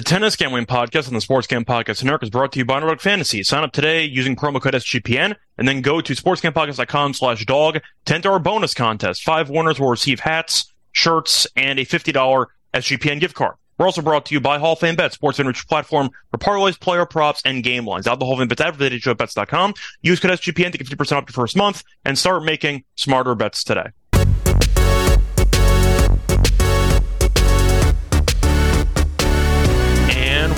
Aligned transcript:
The 0.00 0.04
Tennis 0.04 0.34
Gambling 0.34 0.64
Podcast 0.64 1.08
on 1.08 1.12
the 1.12 1.20
Sports 1.20 1.46
Gambling 1.46 1.66
Podcast 1.66 2.02
Network 2.02 2.22
is 2.22 2.30
brought 2.30 2.52
to 2.52 2.58
you 2.58 2.64
by 2.64 2.76
Underdog 2.76 3.02
Fantasy. 3.02 3.42
Sign 3.42 3.62
up 3.62 3.72
today 3.72 4.02
using 4.02 4.34
promo 4.34 4.58
code 4.58 4.72
SGPN 4.72 5.36
and 5.58 5.68
then 5.68 5.82
go 5.82 6.00
to 6.00 6.14
sportsgamblingpodcast.com 6.14 7.12
slash 7.12 7.44
dog 7.44 7.80
to 8.06 8.14
enter 8.14 8.32
our 8.32 8.38
bonus 8.38 8.72
contest. 8.72 9.22
Five 9.22 9.50
winners 9.50 9.78
will 9.78 9.90
receive 9.90 10.18
hats, 10.18 10.72
shirts, 10.92 11.46
and 11.54 11.78
a 11.78 11.84
$50 11.84 12.46
SGPN 12.72 13.20
gift 13.20 13.34
card. 13.34 13.56
We're 13.76 13.84
also 13.84 14.00
brought 14.00 14.24
to 14.24 14.34
you 14.34 14.40
by 14.40 14.58
Hall 14.58 14.72
of 14.72 14.78
Fame 14.78 14.96
Bet, 14.96 15.12
sports 15.12 15.38
enriched 15.38 15.68
platform 15.68 16.08
for 16.30 16.38
parlays, 16.38 16.80
player 16.80 17.04
props, 17.04 17.42
and 17.44 17.62
game 17.62 17.86
lines. 17.86 18.06
Out 18.06 18.20
the 18.20 18.24
Hall 18.24 18.32
of 18.32 18.38
Fame 18.38 18.48
Bets 18.48 18.62
advertised 18.62 19.06
at 19.06 19.18
bets.com. 19.18 19.74
Use 20.00 20.18
code 20.18 20.30
SGPN 20.30 20.72
to 20.72 20.78
get 20.78 20.86
50% 20.86 21.12
off 21.12 21.24
your 21.28 21.34
first 21.34 21.58
month 21.58 21.84
and 22.06 22.18
start 22.18 22.42
making 22.42 22.84
smarter 22.94 23.34
bets 23.34 23.62
today. 23.64 23.90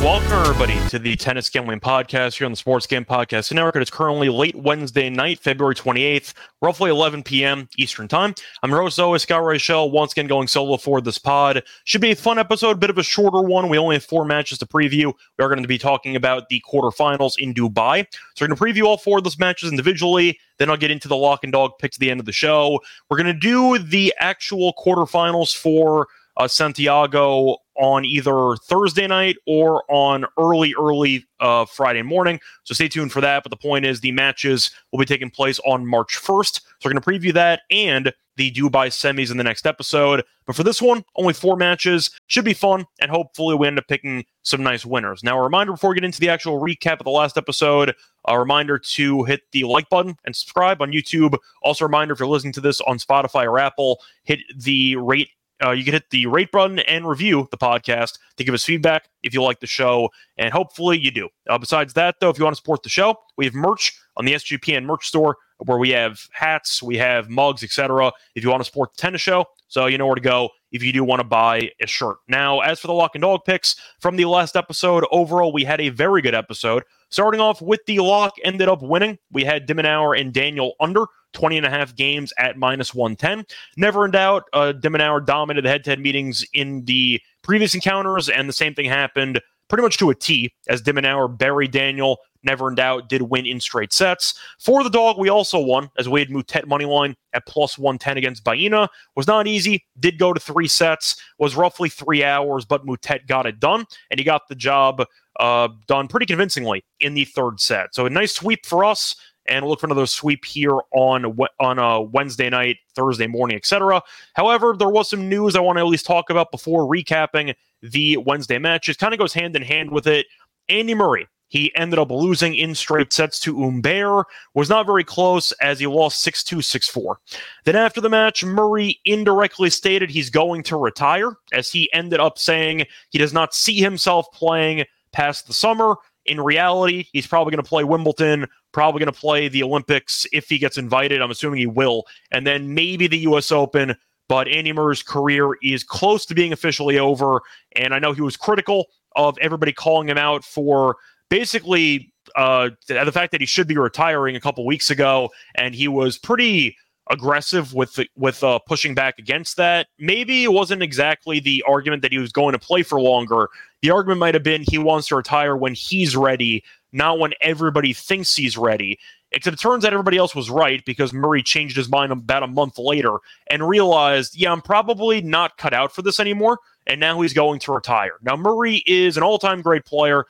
Welcome 0.02 0.32
everybody 0.32 0.88
to 0.88 0.98
the 0.98 1.14
Tennis 1.14 1.48
Gambling 1.48 1.78
Podcast 1.78 2.36
here 2.36 2.44
on 2.44 2.50
the 2.50 2.56
Sports 2.56 2.88
Game 2.88 3.04
Podcast 3.04 3.52
Network. 3.52 3.76
It's 3.76 3.88
currently 3.88 4.28
late 4.30 4.56
Wednesday 4.56 5.08
night, 5.08 5.38
February 5.38 5.76
28th, 5.76 6.34
roughly 6.60 6.90
11 6.90 7.22
p.m. 7.22 7.68
Eastern 7.78 8.08
Time. 8.08 8.34
I'm 8.64 8.70
host, 8.70 8.98
always, 8.98 9.22
Scott 9.22 9.42
Reichel, 9.42 9.92
once 9.92 10.10
again 10.10 10.26
going 10.26 10.48
solo 10.48 10.76
for 10.76 11.00
this 11.00 11.18
pod. 11.18 11.62
Should 11.84 12.00
be 12.00 12.10
a 12.10 12.16
fun 12.16 12.40
episode, 12.40 12.70
a 12.70 12.78
bit 12.80 12.90
of 12.90 12.98
a 12.98 13.04
shorter 13.04 13.42
one. 13.42 13.68
We 13.68 13.78
only 13.78 13.94
have 13.94 14.04
four 14.04 14.24
matches 14.24 14.58
to 14.58 14.66
preview. 14.66 15.12
We 15.38 15.44
are 15.44 15.48
going 15.48 15.62
to 15.62 15.68
be 15.68 15.78
talking 15.78 16.16
about 16.16 16.48
the 16.48 16.60
quarterfinals 16.68 17.34
in 17.38 17.54
Dubai. 17.54 18.04
So 18.34 18.44
we're 18.44 18.48
going 18.48 18.56
to 18.56 18.80
preview 18.80 18.86
all 18.86 18.96
four 18.96 19.18
of 19.18 19.24
those 19.24 19.38
matches 19.38 19.70
individually. 19.70 20.36
Then 20.58 20.68
I'll 20.68 20.76
get 20.76 20.90
into 20.90 21.06
the 21.06 21.16
lock 21.16 21.44
and 21.44 21.52
dog 21.52 21.78
pick 21.78 21.92
to 21.92 22.00
the 22.00 22.10
end 22.10 22.18
of 22.18 22.26
the 22.26 22.32
show. 22.32 22.80
We're 23.08 23.18
going 23.18 23.32
to 23.32 23.34
do 23.34 23.78
the 23.78 24.12
actual 24.18 24.74
quarterfinals 24.84 25.56
for 25.56 26.08
uh, 26.36 26.48
Santiago 26.48 27.56
on 27.76 28.04
either 28.04 28.56
Thursday 28.56 29.06
night 29.06 29.36
or 29.46 29.82
on 29.90 30.26
early, 30.38 30.74
early 30.78 31.26
uh, 31.40 31.64
Friday 31.64 32.02
morning. 32.02 32.40
So 32.64 32.74
stay 32.74 32.88
tuned 32.88 33.12
for 33.12 33.20
that. 33.20 33.42
But 33.42 33.50
the 33.50 33.56
point 33.56 33.86
is, 33.86 34.00
the 34.00 34.12
matches 34.12 34.70
will 34.90 34.98
be 34.98 35.04
taking 35.04 35.30
place 35.30 35.58
on 35.66 35.86
March 35.86 36.18
1st. 36.20 36.60
So 36.60 36.88
we're 36.88 36.92
going 36.92 37.02
to 37.02 37.28
preview 37.28 37.32
that 37.34 37.62
and 37.70 38.12
the 38.36 38.50
Dubai 38.50 38.88
semis 38.88 39.30
in 39.30 39.36
the 39.36 39.44
next 39.44 39.66
episode. 39.66 40.24
But 40.46 40.56
for 40.56 40.62
this 40.62 40.80
one, 40.80 41.04
only 41.16 41.34
four 41.34 41.56
matches. 41.56 42.10
Should 42.26 42.44
be 42.44 42.54
fun. 42.54 42.86
And 43.00 43.10
hopefully, 43.10 43.54
we 43.54 43.66
end 43.66 43.78
up 43.78 43.86
picking 43.88 44.24
some 44.42 44.62
nice 44.62 44.84
winners. 44.84 45.22
Now, 45.22 45.38
a 45.38 45.42
reminder 45.42 45.72
before 45.72 45.90
we 45.90 45.96
get 45.96 46.04
into 46.04 46.20
the 46.20 46.28
actual 46.28 46.60
recap 46.60 46.98
of 46.98 47.04
the 47.04 47.10
last 47.10 47.36
episode, 47.36 47.94
a 48.26 48.38
reminder 48.38 48.78
to 48.78 49.24
hit 49.24 49.42
the 49.52 49.64
like 49.64 49.88
button 49.88 50.16
and 50.24 50.34
subscribe 50.34 50.80
on 50.80 50.92
YouTube. 50.92 51.36
Also, 51.62 51.84
a 51.84 51.88
reminder 51.88 52.14
if 52.14 52.20
you're 52.20 52.28
listening 52.28 52.52
to 52.54 52.60
this 52.60 52.80
on 52.82 52.98
Spotify 52.98 53.44
or 53.44 53.58
Apple, 53.58 54.00
hit 54.24 54.40
the 54.56 54.96
rate 54.96 55.28
uh, 55.62 55.70
you 55.70 55.84
can 55.84 55.92
hit 55.92 56.10
the 56.10 56.26
rate 56.26 56.50
button 56.52 56.80
and 56.80 57.08
review 57.08 57.48
the 57.50 57.56
podcast 57.56 58.18
to 58.36 58.44
give 58.44 58.54
us 58.54 58.64
feedback 58.64 59.08
if 59.22 59.32
you 59.34 59.42
like 59.42 59.60
the 59.60 59.66
show, 59.66 60.08
and 60.38 60.52
hopefully 60.52 60.98
you 60.98 61.10
do. 61.10 61.28
Uh, 61.48 61.58
besides 61.58 61.92
that, 61.94 62.16
though, 62.20 62.30
if 62.30 62.38
you 62.38 62.44
want 62.44 62.54
to 62.54 62.60
support 62.60 62.82
the 62.82 62.88
show, 62.88 63.16
we 63.36 63.44
have 63.44 63.54
merch 63.54 63.96
on 64.16 64.24
the 64.24 64.34
SGPN 64.34 64.84
merch 64.84 65.06
store 65.06 65.36
where 65.58 65.78
we 65.78 65.90
have 65.90 66.26
hats, 66.32 66.82
we 66.82 66.96
have 66.98 67.28
mugs, 67.30 67.62
etc. 67.62 68.12
If 68.34 68.42
you 68.42 68.50
want 68.50 68.60
to 68.60 68.64
support 68.64 68.92
the 68.92 69.00
tennis 69.00 69.20
show, 69.20 69.46
so 69.68 69.86
you 69.86 69.96
know 69.96 70.06
where 70.06 70.14
to 70.14 70.20
go 70.20 70.50
if 70.70 70.82
you 70.82 70.92
do 70.92 71.04
want 71.04 71.20
to 71.20 71.24
buy 71.24 71.70
a 71.80 71.86
shirt. 71.86 72.16
Now, 72.28 72.60
as 72.60 72.80
for 72.80 72.88
the 72.88 72.94
lock 72.94 73.14
and 73.14 73.22
dog 73.22 73.40
picks 73.44 73.76
from 74.00 74.16
the 74.16 74.24
last 74.24 74.56
episode, 74.56 75.06
overall 75.10 75.52
we 75.52 75.64
had 75.64 75.80
a 75.80 75.90
very 75.90 76.22
good 76.22 76.34
episode. 76.34 76.82
Starting 77.10 77.40
off 77.40 77.60
with 77.60 77.80
the 77.86 77.98
lock, 78.00 78.34
ended 78.42 78.68
up 78.68 78.82
winning. 78.82 79.18
We 79.30 79.44
had 79.44 79.66
de 79.66 79.74
Minaur 79.74 80.18
and 80.18 80.32
Daniel 80.32 80.72
under 80.80 81.06
20 81.34 81.58
and 81.58 81.66
a 81.66 81.70
half 81.70 81.94
games 81.94 82.32
at 82.38 82.56
minus 82.56 82.94
110. 82.94 83.46
Never 83.76 84.04
in 84.04 84.10
doubt, 84.10 84.44
uh, 84.52 84.72
de 84.72 84.88
Minaur 84.88 85.24
dominated 85.24 85.64
the 85.64 85.68
head 85.68 85.84
to 85.84 85.90
head 85.90 86.00
meetings 86.00 86.44
in 86.54 86.84
the 86.84 87.20
previous 87.42 87.74
encounters, 87.74 88.28
and 88.28 88.48
the 88.48 88.52
same 88.52 88.74
thing 88.74 88.86
happened 88.86 89.40
pretty 89.72 89.82
much 89.82 89.96
to 89.96 90.10
a 90.10 90.14
T 90.14 90.52
as 90.68 90.82
de 90.82 90.92
Barry 91.38 91.66
Daniel. 91.66 92.18
Never 92.42 92.68
in 92.68 92.74
doubt, 92.74 93.08
did 93.08 93.22
win 93.22 93.46
in 93.46 93.58
straight 93.58 93.90
sets. 93.90 94.34
For 94.60 94.84
the 94.84 94.90
dog, 94.90 95.16
we 95.16 95.30
also 95.30 95.58
won 95.58 95.88
as 95.96 96.10
we 96.10 96.20
had 96.20 96.28
Moutet 96.28 96.66
money 96.66 96.84
line 96.84 97.14
at 97.32 97.46
plus 97.46 97.78
110 97.78 98.18
against 98.18 98.44
Baena. 98.44 98.90
Was 99.16 99.26
not 99.26 99.46
easy, 99.46 99.86
did 99.98 100.18
go 100.18 100.34
to 100.34 100.40
three 100.40 100.68
sets, 100.68 101.16
was 101.38 101.56
roughly 101.56 101.88
three 101.88 102.22
hours, 102.22 102.66
but 102.66 102.84
Moutet 102.84 103.26
got 103.26 103.46
it 103.46 103.60
done, 103.60 103.86
and 104.10 104.20
he 104.20 104.24
got 104.24 104.42
the 104.48 104.54
job 104.54 105.06
uh, 105.40 105.68
done 105.86 106.06
pretty 106.06 106.26
convincingly 106.26 106.84
in 107.00 107.14
the 107.14 107.24
third 107.24 107.58
set. 107.58 107.94
So 107.94 108.04
a 108.04 108.10
nice 108.10 108.34
sweep 108.34 108.66
for 108.66 108.84
us 108.84 109.16
and 109.46 109.66
look 109.66 109.80
for 109.80 109.86
another 109.86 110.06
sweep 110.06 110.44
here 110.44 110.78
on 110.92 111.36
on 111.60 111.78
a 111.78 112.00
Wednesday 112.00 112.50
night, 112.50 112.76
Thursday 112.94 113.26
morning, 113.26 113.56
etc. 113.56 114.02
However, 114.34 114.74
there 114.78 114.88
was 114.88 115.08
some 115.08 115.28
news 115.28 115.56
I 115.56 115.60
want 115.60 115.76
to 115.76 115.80
at 115.80 115.86
least 115.86 116.06
talk 116.06 116.30
about 116.30 116.50
before 116.50 116.88
recapping 116.88 117.54
the 117.82 118.16
Wednesday 118.18 118.58
match. 118.58 118.88
It 118.88 118.98
Kind 118.98 119.14
of 119.14 119.18
goes 119.18 119.32
hand 119.34 119.56
in 119.56 119.62
hand 119.62 119.90
with 119.90 120.06
it. 120.06 120.26
Andy 120.68 120.94
Murray. 120.94 121.26
He 121.52 121.70
ended 121.76 121.98
up 121.98 122.10
losing 122.10 122.54
in 122.54 122.74
straight 122.74 123.12
sets 123.12 123.38
to 123.40 123.60
Humbert. 123.60 124.24
Was 124.54 124.70
not 124.70 124.86
very 124.86 125.04
close 125.04 125.52
as 125.60 125.78
he 125.78 125.86
lost 125.86 126.22
6 126.22 126.44
2, 126.44 126.62
6 126.62 126.88
4. 126.88 127.18
Then 127.64 127.76
after 127.76 128.00
the 128.00 128.08
match, 128.08 128.42
Murray 128.42 128.98
indirectly 129.04 129.68
stated 129.68 130.08
he's 130.08 130.30
going 130.30 130.62
to 130.62 130.78
retire, 130.78 131.36
as 131.52 131.70
he 131.70 131.92
ended 131.92 132.20
up 132.20 132.38
saying 132.38 132.86
he 133.10 133.18
does 133.18 133.34
not 133.34 133.52
see 133.52 133.80
himself 133.80 134.32
playing 134.32 134.86
past 135.12 135.46
the 135.46 135.52
summer. 135.52 135.96
In 136.24 136.40
reality, 136.40 137.04
he's 137.12 137.26
probably 137.26 137.50
going 137.50 137.62
to 137.62 137.68
play 137.68 137.84
Wimbledon, 137.84 138.46
probably 138.72 139.00
going 139.00 139.12
to 139.12 139.18
play 139.18 139.48
the 139.48 139.62
Olympics 139.62 140.26
if 140.32 140.48
he 140.48 140.58
gets 140.58 140.78
invited. 140.78 141.20
I'm 141.20 141.30
assuming 141.30 141.60
he 141.60 141.66
will. 141.66 142.04
And 142.30 142.46
then 142.46 142.74
maybe 142.74 143.06
the 143.06 143.18
U.S. 143.18 143.52
Open. 143.52 143.96
But 144.28 144.48
Andy 144.48 144.72
Murray's 144.72 145.02
career 145.02 145.58
is 145.62 145.84
close 145.84 146.24
to 146.26 146.34
being 146.34 146.52
officially 146.52 146.98
over. 146.98 147.42
And 147.76 147.92
I 147.92 147.98
know 147.98 148.12
he 148.12 148.22
was 148.22 148.36
critical 148.36 148.86
of 149.14 149.36
everybody 149.38 149.72
calling 149.72 150.08
him 150.08 150.16
out 150.16 150.42
for 150.44 150.96
basically 151.28 152.12
uh, 152.34 152.70
the 152.88 153.12
fact 153.12 153.32
that 153.32 153.40
he 153.40 153.46
should 153.46 153.68
be 153.68 153.76
retiring 153.76 154.36
a 154.36 154.40
couple 154.40 154.64
weeks 154.64 154.90
ago. 154.90 155.30
And 155.54 155.74
he 155.74 155.86
was 155.86 156.16
pretty 156.16 156.76
aggressive 157.10 157.74
with 157.74 157.98
with 158.16 158.42
uh, 158.42 158.58
pushing 158.60 158.94
back 158.94 159.18
against 159.18 159.56
that. 159.56 159.88
Maybe 159.98 160.44
it 160.44 160.52
wasn't 160.52 160.82
exactly 160.82 161.40
the 161.40 161.62
argument 161.66 162.02
that 162.02 162.12
he 162.12 162.18
was 162.18 162.32
going 162.32 162.52
to 162.52 162.58
play 162.58 162.82
for 162.82 163.00
longer. 163.00 163.48
The 163.82 163.90
argument 163.90 164.20
might 164.20 164.34
have 164.34 164.42
been 164.42 164.64
he 164.66 164.78
wants 164.78 165.08
to 165.08 165.16
retire 165.16 165.56
when 165.56 165.74
he's 165.74 166.16
ready, 166.16 166.64
not 166.92 167.18
when 167.18 167.32
everybody 167.40 167.92
thinks 167.92 168.36
he's 168.36 168.56
ready. 168.56 168.98
Except 169.32 169.54
it 169.54 169.60
turns 169.60 169.84
out 169.84 169.92
everybody 169.92 170.18
else 170.18 170.34
was 170.34 170.50
right 170.50 170.84
because 170.84 171.12
Murray 171.12 171.42
changed 171.42 171.76
his 171.76 171.88
mind 171.88 172.12
about 172.12 172.42
a 172.42 172.46
month 172.48 172.78
later 172.78 173.16
and 173.50 173.66
realized, 173.66 174.36
yeah, 174.36 174.52
I'm 174.52 174.60
probably 174.60 175.22
not 175.22 175.56
cut 175.56 175.72
out 175.72 175.94
for 175.94 176.02
this 176.02 176.20
anymore. 176.20 176.58
And 176.86 177.00
now 177.00 177.20
he's 177.20 177.32
going 177.32 177.60
to 177.60 177.72
retire. 177.72 178.16
Now, 178.22 178.36
Murray 178.36 178.82
is 178.86 179.16
an 179.16 179.22
all 179.22 179.38
time 179.38 179.62
great 179.62 179.86
player. 179.86 180.26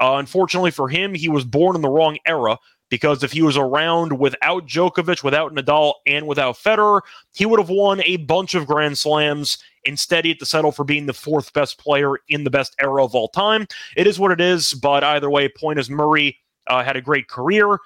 Uh, 0.00 0.14
unfortunately 0.14 0.70
for 0.70 0.88
him, 0.88 1.14
he 1.14 1.28
was 1.28 1.44
born 1.44 1.76
in 1.76 1.82
the 1.82 1.88
wrong 1.88 2.18
era 2.26 2.58
because 2.88 3.22
if 3.22 3.32
he 3.32 3.42
was 3.42 3.56
around 3.56 4.18
without 4.18 4.66
Djokovic, 4.66 5.24
without 5.24 5.52
Nadal, 5.52 5.94
and 6.06 6.26
without 6.26 6.56
Federer, 6.56 7.00
he 7.32 7.46
would 7.46 7.58
have 7.58 7.68
won 7.68 8.00
a 8.04 8.16
bunch 8.18 8.54
of 8.54 8.66
Grand 8.66 8.96
Slams. 8.96 9.58
Instead, 9.86 10.24
he 10.24 10.30
had 10.30 10.38
to 10.40 10.46
settle 10.46 10.72
for 10.72 10.84
being 10.84 11.06
the 11.06 11.14
fourth 11.14 11.52
best 11.52 11.78
player 11.78 12.14
in 12.28 12.44
the 12.44 12.50
best 12.50 12.74
era 12.80 13.04
of 13.04 13.14
all 13.14 13.28
time. 13.28 13.66
It 13.96 14.06
is 14.06 14.18
what 14.18 14.32
it 14.32 14.40
is, 14.40 14.74
but 14.74 15.04
either 15.04 15.30
way, 15.30 15.48
point 15.48 15.78
is 15.78 15.88
Murray 15.88 16.38
uh, 16.66 16.84
had 16.84 16.96
a 16.96 17.00
great 17.00 17.28
career. 17.28 17.78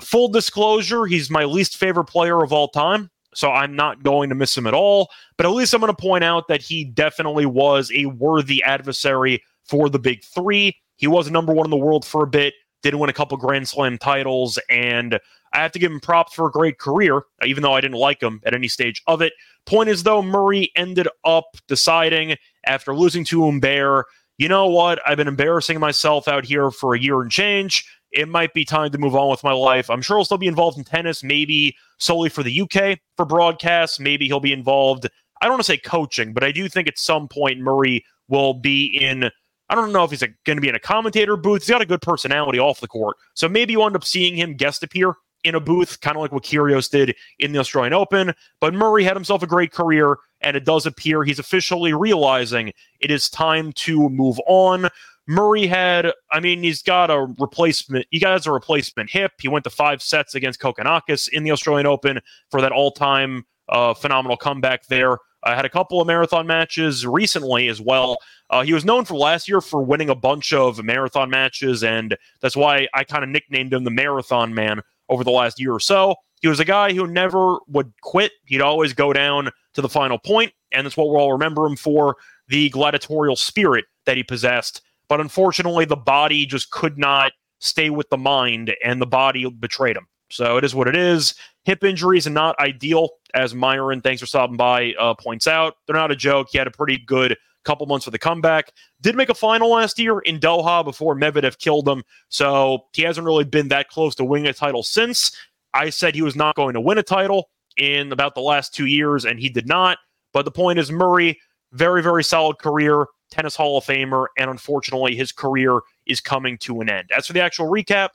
Full 0.00 0.28
disclosure, 0.28 1.06
he's 1.06 1.30
my 1.30 1.44
least 1.44 1.76
favorite 1.76 2.06
player 2.06 2.42
of 2.42 2.52
all 2.52 2.68
time. 2.68 3.10
So 3.34 3.50
I'm 3.50 3.74
not 3.74 4.02
going 4.02 4.28
to 4.28 4.34
miss 4.34 4.56
him 4.56 4.66
at 4.66 4.74
all. 4.74 5.10
But 5.36 5.46
at 5.46 5.52
least 5.52 5.74
I'm 5.74 5.80
going 5.80 5.94
to 5.94 6.00
point 6.00 6.24
out 6.24 6.48
that 6.48 6.62
he 6.62 6.84
definitely 6.84 7.46
was 7.46 7.90
a 7.94 8.06
worthy 8.06 8.62
adversary 8.62 9.42
for 9.64 9.88
the 9.88 9.98
big 9.98 10.22
three. 10.24 10.76
He 10.96 11.06
was 11.06 11.30
number 11.30 11.52
one 11.52 11.66
in 11.66 11.70
the 11.70 11.76
world 11.76 12.04
for 12.04 12.22
a 12.22 12.28
bit 12.28 12.54
did 12.84 12.94
win 12.94 13.10
a 13.10 13.14
couple 13.14 13.36
Grand 13.38 13.66
Slam 13.66 13.96
titles, 13.98 14.58
and 14.68 15.18
I 15.52 15.58
have 15.58 15.72
to 15.72 15.78
give 15.78 15.90
him 15.90 16.00
props 16.00 16.34
for 16.34 16.46
a 16.46 16.52
great 16.52 16.78
career, 16.78 17.22
even 17.44 17.62
though 17.62 17.72
I 17.72 17.80
didn't 17.80 17.96
like 17.96 18.22
him 18.22 18.40
at 18.44 18.54
any 18.54 18.68
stage 18.68 19.02
of 19.06 19.22
it. 19.22 19.32
Point 19.64 19.88
is, 19.88 20.02
though, 20.02 20.22
Murray 20.22 20.70
ended 20.76 21.08
up 21.24 21.46
deciding 21.66 22.36
after 22.66 22.94
losing 22.94 23.24
to 23.24 23.46
Humbert, 23.46 24.04
you 24.36 24.48
know 24.48 24.66
what? 24.66 25.00
I've 25.06 25.16
been 25.16 25.28
embarrassing 25.28 25.80
myself 25.80 26.28
out 26.28 26.44
here 26.44 26.70
for 26.70 26.94
a 26.94 27.00
year 27.00 27.22
and 27.22 27.30
change. 27.30 27.88
It 28.12 28.28
might 28.28 28.52
be 28.52 28.64
time 28.64 28.90
to 28.92 28.98
move 28.98 29.16
on 29.16 29.30
with 29.30 29.42
my 29.42 29.52
life. 29.52 29.88
I'm 29.88 30.02
sure 30.02 30.18
he'll 30.18 30.24
still 30.24 30.38
be 30.38 30.46
involved 30.46 30.76
in 30.76 30.84
tennis, 30.84 31.24
maybe 31.24 31.74
solely 31.98 32.28
for 32.28 32.42
the 32.42 32.60
UK 32.60 32.98
for 33.16 33.24
broadcasts. 33.24 33.98
Maybe 33.98 34.26
he'll 34.26 34.40
be 34.40 34.52
involved. 34.52 35.08
I 35.40 35.46
don't 35.46 35.54
want 35.54 35.60
to 35.60 35.72
say 35.72 35.78
coaching, 35.78 36.32
but 36.34 36.44
I 36.44 36.52
do 36.52 36.68
think 36.68 36.86
at 36.86 36.98
some 36.98 37.28
point 37.28 37.60
Murray 37.60 38.04
will 38.28 38.54
be 38.54 38.86
in 38.86 39.30
I 39.74 39.76
don't 39.76 39.90
know 39.90 40.04
if 40.04 40.12
he's 40.12 40.20
going 40.20 40.56
to 40.56 40.60
be 40.60 40.68
in 40.68 40.76
a 40.76 40.78
commentator 40.78 41.36
booth. 41.36 41.62
He's 41.62 41.70
got 41.70 41.82
a 41.82 41.86
good 41.86 42.00
personality 42.00 42.60
off 42.60 42.80
the 42.80 42.86
court. 42.86 43.16
So 43.34 43.48
maybe 43.48 43.72
you 43.72 43.82
end 43.82 43.96
up 43.96 44.04
seeing 44.04 44.36
him 44.36 44.54
guest 44.54 44.84
appear 44.84 45.14
in 45.42 45.56
a 45.56 45.60
booth, 45.60 46.00
kind 46.00 46.16
of 46.16 46.22
like 46.22 46.30
what 46.30 46.44
Kyrgios 46.44 46.88
did 46.88 47.16
in 47.40 47.50
the 47.50 47.58
Australian 47.58 47.92
Open. 47.92 48.34
But 48.60 48.72
Murray 48.72 49.02
had 49.02 49.16
himself 49.16 49.42
a 49.42 49.48
great 49.48 49.72
career, 49.72 50.18
and 50.42 50.56
it 50.56 50.64
does 50.64 50.86
appear 50.86 51.24
he's 51.24 51.40
officially 51.40 51.92
realizing 51.92 52.72
it 53.00 53.10
is 53.10 53.28
time 53.28 53.72
to 53.72 54.08
move 54.10 54.38
on. 54.46 54.90
Murray 55.26 55.66
had, 55.66 56.12
I 56.30 56.38
mean, 56.38 56.62
he's 56.62 56.80
got 56.80 57.10
a 57.10 57.26
replacement. 57.40 58.06
He 58.12 58.20
got 58.20 58.46
a 58.46 58.52
replacement 58.52 59.10
hip. 59.10 59.32
He 59.40 59.48
went 59.48 59.64
to 59.64 59.70
five 59.70 60.02
sets 60.02 60.36
against 60.36 60.60
Kokkinakis 60.60 61.30
in 61.30 61.42
the 61.42 61.50
Australian 61.50 61.88
Open 61.88 62.20
for 62.52 62.60
that 62.60 62.70
all-time 62.70 63.44
uh, 63.68 63.92
phenomenal 63.94 64.36
comeback 64.36 64.86
there 64.86 65.18
uh, 65.44 65.54
had 65.54 65.64
a 65.64 65.70
couple 65.70 66.00
of 66.00 66.06
marathon 66.06 66.46
matches 66.46 67.06
recently 67.06 67.68
as 67.68 67.80
well. 67.80 68.18
Uh, 68.50 68.62
he 68.62 68.72
was 68.72 68.84
known 68.84 69.04
for 69.04 69.14
last 69.14 69.48
year 69.48 69.60
for 69.60 69.82
winning 69.82 70.10
a 70.10 70.14
bunch 70.14 70.52
of 70.52 70.82
marathon 70.82 71.30
matches, 71.30 71.84
and 71.84 72.16
that's 72.40 72.56
why 72.56 72.88
I 72.94 73.04
kind 73.04 73.22
of 73.22 73.30
nicknamed 73.30 73.72
him 73.72 73.84
the 73.84 73.90
Marathon 73.90 74.54
Man 74.54 74.80
over 75.08 75.22
the 75.22 75.30
last 75.30 75.60
year 75.60 75.72
or 75.72 75.80
so. 75.80 76.16
He 76.40 76.48
was 76.48 76.60
a 76.60 76.64
guy 76.64 76.92
who 76.92 77.06
never 77.06 77.58
would 77.68 77.92
quit. 78.02 78.32
He'd 78.46 78.60
always 78.60 78.92
go 78.92 79.12
down 79.12 79.50
to 79.74 79.82
the 79.82 79.88
final 79.88 80.18
point, 80.18 80.52
and 80.72 80.86
that's 80.86 80.96
what 80.96 81.08
we'll 81.08 81.20
all 81.20 81.32
remember 81.32 81.66
him 81.66 81.76
for 81.76 82.16
the 82.48 82.68
gladiatorial 82.70 83.36
spirit 83.36 83.86
that 84.06 84.16
he 84.16 84.22
possessed. 84.22 84.82
But 85.08 85.20
unfortunately, 85.20 85.84
the 85.84 85.96
body 85.96 86.46
just 86.46 86.70
could 86.70 86.98
not 86.98 87.32
stay 87.60 87.90
with 87.90 88.08
the 88.10 88.18
mind, 88.18 88.74
and 88.84 89.00
the 89.00 89.06
body 89.06 89.48
betrayed 89.48 89.96
him. 89.96 90.06
So 90.30 90.56
it 90.56 90.64
is 90.64 90.74
what 90.74 90.88
it 90.88 90.96
is. 90.96 91.34
Hip 91.64 91.84
injuries 91.84 92.26
are 92.26 92.30
not 92.30 92.58
ideal, 92.58 93.10
as 93.34 93.54
Myron, 93.54 94.00
thanks 94.00 94.20
for 94.20 94.26
stopping 94.26 94.56
by, 94.56 94.94
uh, 94.98 95.14
points 95.14 95.46
out. 95.46 95.74
They're 95.86 95.96
not 95.96 96.10
a 96.10 96.16
joke. 96.16 96.48
He 96.50 96.58
had 96.58 96.66
a 96.66 96.72
pretty 96.72 96.98
good 96.98 97.36
couple 97.64 97.86
months 97.86 98.04
for 98.04 98.10
the 98.10 98.18
comeback. 98.18 98.72
Did 99.00 99.16
make 99.16 99.30
a 99.30 99.34
final 99.34 99.70
last 99.70 99.98
year 99.98 100.18
in 100.20 100.38
Doha 100.38 100.84
before 100.84 101.16
Medvedev 101.16 101.58
killed 101.58 101.88
him. 101.88 102.02
So 102.28 102.86
he 102.92 103.02
hasn't 103.02 103.26
really 103.26 103.44
been 103.44 103.68
that 103.68 103.88
close 103.88 104.14
to 104.16 104.24
winning 104.24 104.48
a 104.48 104.52
title 104.52 104.82
since. 104.82 105.34
I 105.72 105.90
said 105.90 106.14
he 106.14 106.22
was 106.22 106.36
not 106.36 106.56
going 106.56 106.74
to 106.74 106.80
win 106.80 106.98
a 106.98 107.02
title 107.02 107.48
in 107.76 108.12
about 108.12 108.34
the 108.34 108.40
last 108.40 108.74
two 108.74 108.86
years, 108.86 109.24
and 109.24 109.38
he 109.38 109.48
did 109.48 109.66
not. 109.66 109.98
But 110.32 110.44
the 110.44 110.50
point 110.50 110.78
is, 110.78 110.92
Murray, 110.92 111.40
very, 111.72 112.02
very 112.02 112.22
solid 112.22 112.58
career, 112.58 113.06
tennis 113.30 113.56
Hall 113.56 113.78
of 113.78 113.84
Famer, 113.84 114.26
and 114.38 114.50
unfortunately, 114.50 115.16
his 115.16 115.32
career 115.32 115.80
is 116.06 116.20
coming 116.20 116.58
to 116.58 116.80
an 116.80 116.88
end. 116.88 117.10
As 117.16 117.26
for 117.26 117.32
the 117.32 117.42
actual 117.42 117.68
recap 117.68 118.10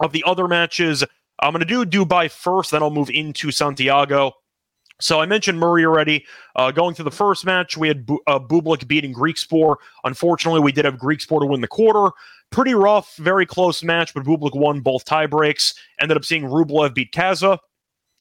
of 0.00 0.12
the 0.12 0.24
other 0.26 0.48
matches, 0.48 1.04
I'm 1.42 1.52
going 1.52 1.66
to 1.66 1.84
do 1.84 1.84
Dubai 1.84 2.30
first, 2.30 2.70
then 2.70 2.82
I'll 2.82 2.90
move 2.90 3.10
into 3.10 3.50
Santiago. 3.50 4.32
So 5.00 5.20
I 5.20 5.26
mentioned 5.26 5.58
Murray 5.58 5.84
already. 5.84 6.24
Uh, 6.54 6.70
going 6.70 6.94
to 6.94 7.02
the 7.02 7.10
first 7.10 7.44
match, 7.44 7.76
we 7.76 7.88
had 7.88 8.06
Bu- 8.06 8.20
uh, 8.28 8.38
Bublik 8.38 8.86
beating 8.86 9.12
Griekspoor. 9.12 9.76
Unfortunately, 10.04 10.60
we 10.60 10.70
did 10.70 10.84
have 10.84 10.94
Griekspoor 10.94 11.40
to 11.40 11.46
win 11.46 11.60
the 11.60 11.66
quarter. 11.66 12.12
Pretty 12.50 12.74
rough, 12.74 13.16
very 13.16 13.44
close 13.44 13.82
match, 13.82 14.14
but 14.14 14.22
Bublik 14.22 14.54
won 14.54 14.80
both 14.80 15.04
tie 15.04 15.26
breaks. 15.26 15.74
Ended 16.00 16.16
up 16.16 16.24
seeing 16.24 16.44
Rublev 16.44 16.94
beat 16.94 17.12
Cazaux. 17.12 17.58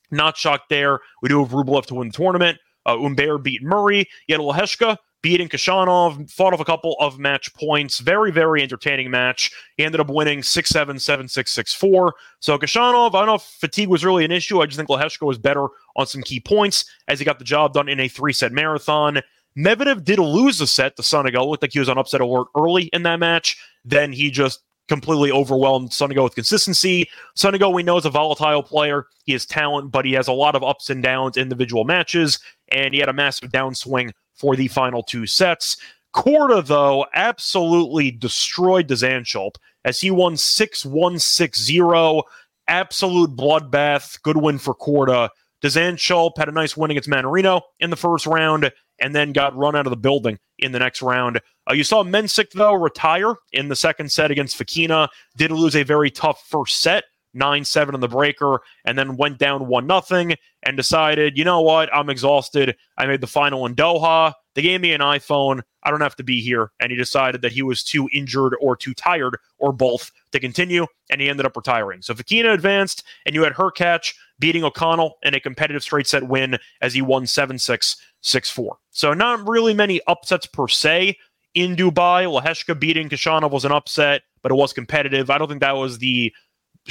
Not 0.10 0.36
shocked 0.36 0.70
there. 0.70 1.00
We 1.22 1.30
do 1.30 1.44
have 1.44 1.52
Rublev 1.54 1.86
to 1.88 1.96
win 1.96 2.08
the 2.08 2.14
tournament. 2.14 2.58
Uh, 2.86 2.98
Humbert 2.98 3.44
beat 3.44 3.62
Murray. 3.62 4.10
Yet 4.28 4.40
Lehecka 4.40 4.98
beating 5.22 5.48
Khachanov, 5.48 6.30
fought 6.32 6.54
off 6.54 6.60
a 6.60 6.66
couple 6.66 6.96
of 7.00 7.20
match 7.20 7.54
points. 7.54 8.00
Very, 8.00 8.32
very 8.32 8.62
entertaining 8.62 9.12
match. 9.12 9.52
He 9.78 9.84
ended 9.84 10.02
up 10.02 10.10
winning 10.10 10.44
6 10.44 10.70
7, 10.70 11.00
7 11.00 11.28
6, 11.28 11.52
6 11.52 11.74
4. 11.74 12.14
So 12.40 12.58
Khachanov, 12.58 13.10
I 13.16 13.20
don't 13.20 13.28
know 13.28 13.36
if 13.36 13.44
fatigue 13.44 13.90
was 13.90 14.04
really 14.04 14.26
an 14.26 14.32
issue. 14.32 14.62
I 14.62 14.66
just 14.66 14.78
think 14.78 14.90
Lehecka 14.90 15.26
was 15.26 15.38
better 15.38 15.68
on 15.96 16.08
some 16.08 16.22
key 16.22 16.40
points 16.40 16.86
as 17.08 17.20
he 17.20 17.26
got 17.26 17.40
the 17.40 17.46
job 17.46 17.74
done 17.74 17.90
in 17.90 18.00
a 18.00 18.08
three 18.08 18.34
set 18.34 18.52
marathon. 18.52 19.22
Medvedev 19.58 20.04
did 20.04 20.20
lose 20.20 20.62
a 20.62 20.68
set 20.68 20.96
to 20.96 21.02
Sonego. 21.02 21.48
Looked 21.48 21.62
like 21.62 21.74
he 21.74 21.80
was 21.80 21.90
on 21.90 21.98
upset 21.98 22.22
alert 22.22 22.48
early 22.58 22.84
in 22.94 23.04
that 23.04 23.20
match. 23.20 23.58
Then 23.84 24.14
he 24.14 24.32
just 24.32 24.62
completely 24.88 25.32
overwhelmed 25.32 25.90
Sonego 25.90 26.24
with 26.24 26.36
consistency. 26.36 27.10
Sonego, 27.38 27.74
we 27.74 27.84
know, 27.84 27.98
is 27.98 28.06
a 28.06 28.10
volatile 28.10 28.64
player. 28.64 29.06
He 29.24 29.34
has 29.34 29.46
talent, 29.46 29.92
but 29.92 30.06
he 30.06 30.14
has 30.14 30.28
a 30.28 30.34
lot 30.34 30.56
of 30.56 30.64
ups 30.64 30.90
and 30.90 31.02
downs 31.02 31.38
individual 31.38 31.86
matches, 31.86 32.40
and 32.70 32.94
he 32.94 33.00
had 33.00 33.10
a 33.10 33.14
massive 33.14 33.52
downswing 33.52 34.12
for 34.42 34.56
the 34.56 34.68
final 34.68 35.04
two 35.04 35.28
sets. 35.28 35.78
Korda, 36.16 36.66
though, 36.66 37.06
absolutely 37.14 38.12
destroyed 38.12 38.88
Dzanchulp 38.88 39.56
as 39.86 40.02
he 40.02 40.12
won 40.12 40.36
6 40.36 40.86
1 40.86 41.20
6 41.20 41.60
0. 41.60 42.24
Absolute 42.68 43.36
bloodbath. 43.36 44.22
Good 44.24 44.38
win 44.38 44.58
for 44.58 44.74
Korda. 44.76 45.30
Dzanchulp 45.64 46.38
had 46.38 46.50
a 46.50 46.52
nice 46.52 46.76
win 46.76 46.92
against 46.92 47.10
Mannarino 47.10 47.62
in 47.80 47.92
the 47.92 47.96
first 47.96 48.26
round 48.26 48.72
and 49.00 49.16
then 49.16 49.32
got 49.32 49.56
run 49.56 49.76
out 49.76 49.86
of 49.86 49.92
the 49.92 49.98
building 49.98 50.40
in 50.58 50.72
the 50.72 50.80
next 50.80 51.02
round. 51.02 51.40
Uh, 51.70 51.74
you 51.74 51.84
saw 51.84 52.04
Mensik, 52.04 52.52
though, 52.52 52.74
retire 52.74 53.36
in 53.54 53.68
the 53.68 53.76
second 53.76 54.12
set 54.12 54.32
against 54.32 54.58
Fokina. 54.58 55.08
Did 55.38 55.52
lose 55.52 55.76
a 55.76 55.84
very 55.84 56.10
tough 56.10 56.44
first 56.48 56.82
set, 56.82 57.04
9 57.34 57.66
7 57.66 57.96
in 57.96 58.02
the 58.02 58.08
breaker, 58.08 58.62
and 58.86 58.98
then 58.98 59.18
went 59.18 59.38
down 59.38 59.68
1 59.68 59.88
nothing 59.88 60.36
and 60.64 60.78
decided, 60.78 61.38
you 61.38 61.44
know 61.44 61.62
what, 61.62 61.94
I'm 61.94 62.10
exhausted. 62.10 62.76
I 62.98 63.06
made 63.06 63.22
the 63.22 63.28
final 63.28 63.66
in 63.66 63.76
Doha. 63.76 64.34
They 64.54 64.62
gave 64.62 64.82
me 64.82 64.94
an 64.94 65.02
iPhone. 65.02 65.62
I 65.84 65.92
don't 65.92 66.02
have 66.02 66.16
to 66.18 66.24
be 66.24 66.42
here. 66.42 66.72
And 66.80 66.92
he 66.92 66.98
decided 66.98 67.42
that 67.42 67.52
he 67.52 67.62
was 67.62 67.84
too 67.84 68.10
injured 68.14 68.56
or 68.60 68.76
too 68.76 68.94
tired 68.94 69.38
or 69.60 69.72
both 69.72 70.12
to 70.34 70.40
continue, 70.40 70.86
and 71.10 71.22
he 71.22 71.30
ended 71.30 71.46
up 71.46 71.56
retiring. 71.56 72.02
So 72.02 72.14
Fokina 72.14 72.54
advanced, 72.54 73.04
and 73.26 73.34
you 73.34 73.44
had 73.44 73.54
Hurkacz 73.54 74.14
beating 74.40 74.64
O'Connell 74.64 75.18
in 75.24 75.34
a 75.34 75.40
competitive 75.40 75.84
straight 75.84 76.08
set 76.08 76.28
win 76.28 76.58
as 76.82 76.94
he 76.94 77.02
won 77.02 77.26
7 77.26 77.58
6, 77.58 77.96
6 78.22 78.50
4. 78.50 78.78
So 78.92 79.14
not 79.14 79.48
really 79.48 79.74
many 79.74 80.02
upsets 80.08 80.46
per 80.48 80.68
se 80.68 81.18
in 81.54 81.76
Dubai. 81.76 82.26
Lehecka 82.26 82.78
beating 82.80 83.10
Khachanov 83.10 83.52
was 83.52 83.66
an 83.66 83.72
upset, 83.72 84.24
but 84.42 84.52
it 84.52 84.56
was 84.56 84.74
competitive. 84.74 85.30
I 85.30 85.38
don't 85.38 85.48
think 85.48 85.62
that 85.62 85.78
was 85.78 86.00
the 86.00 86.34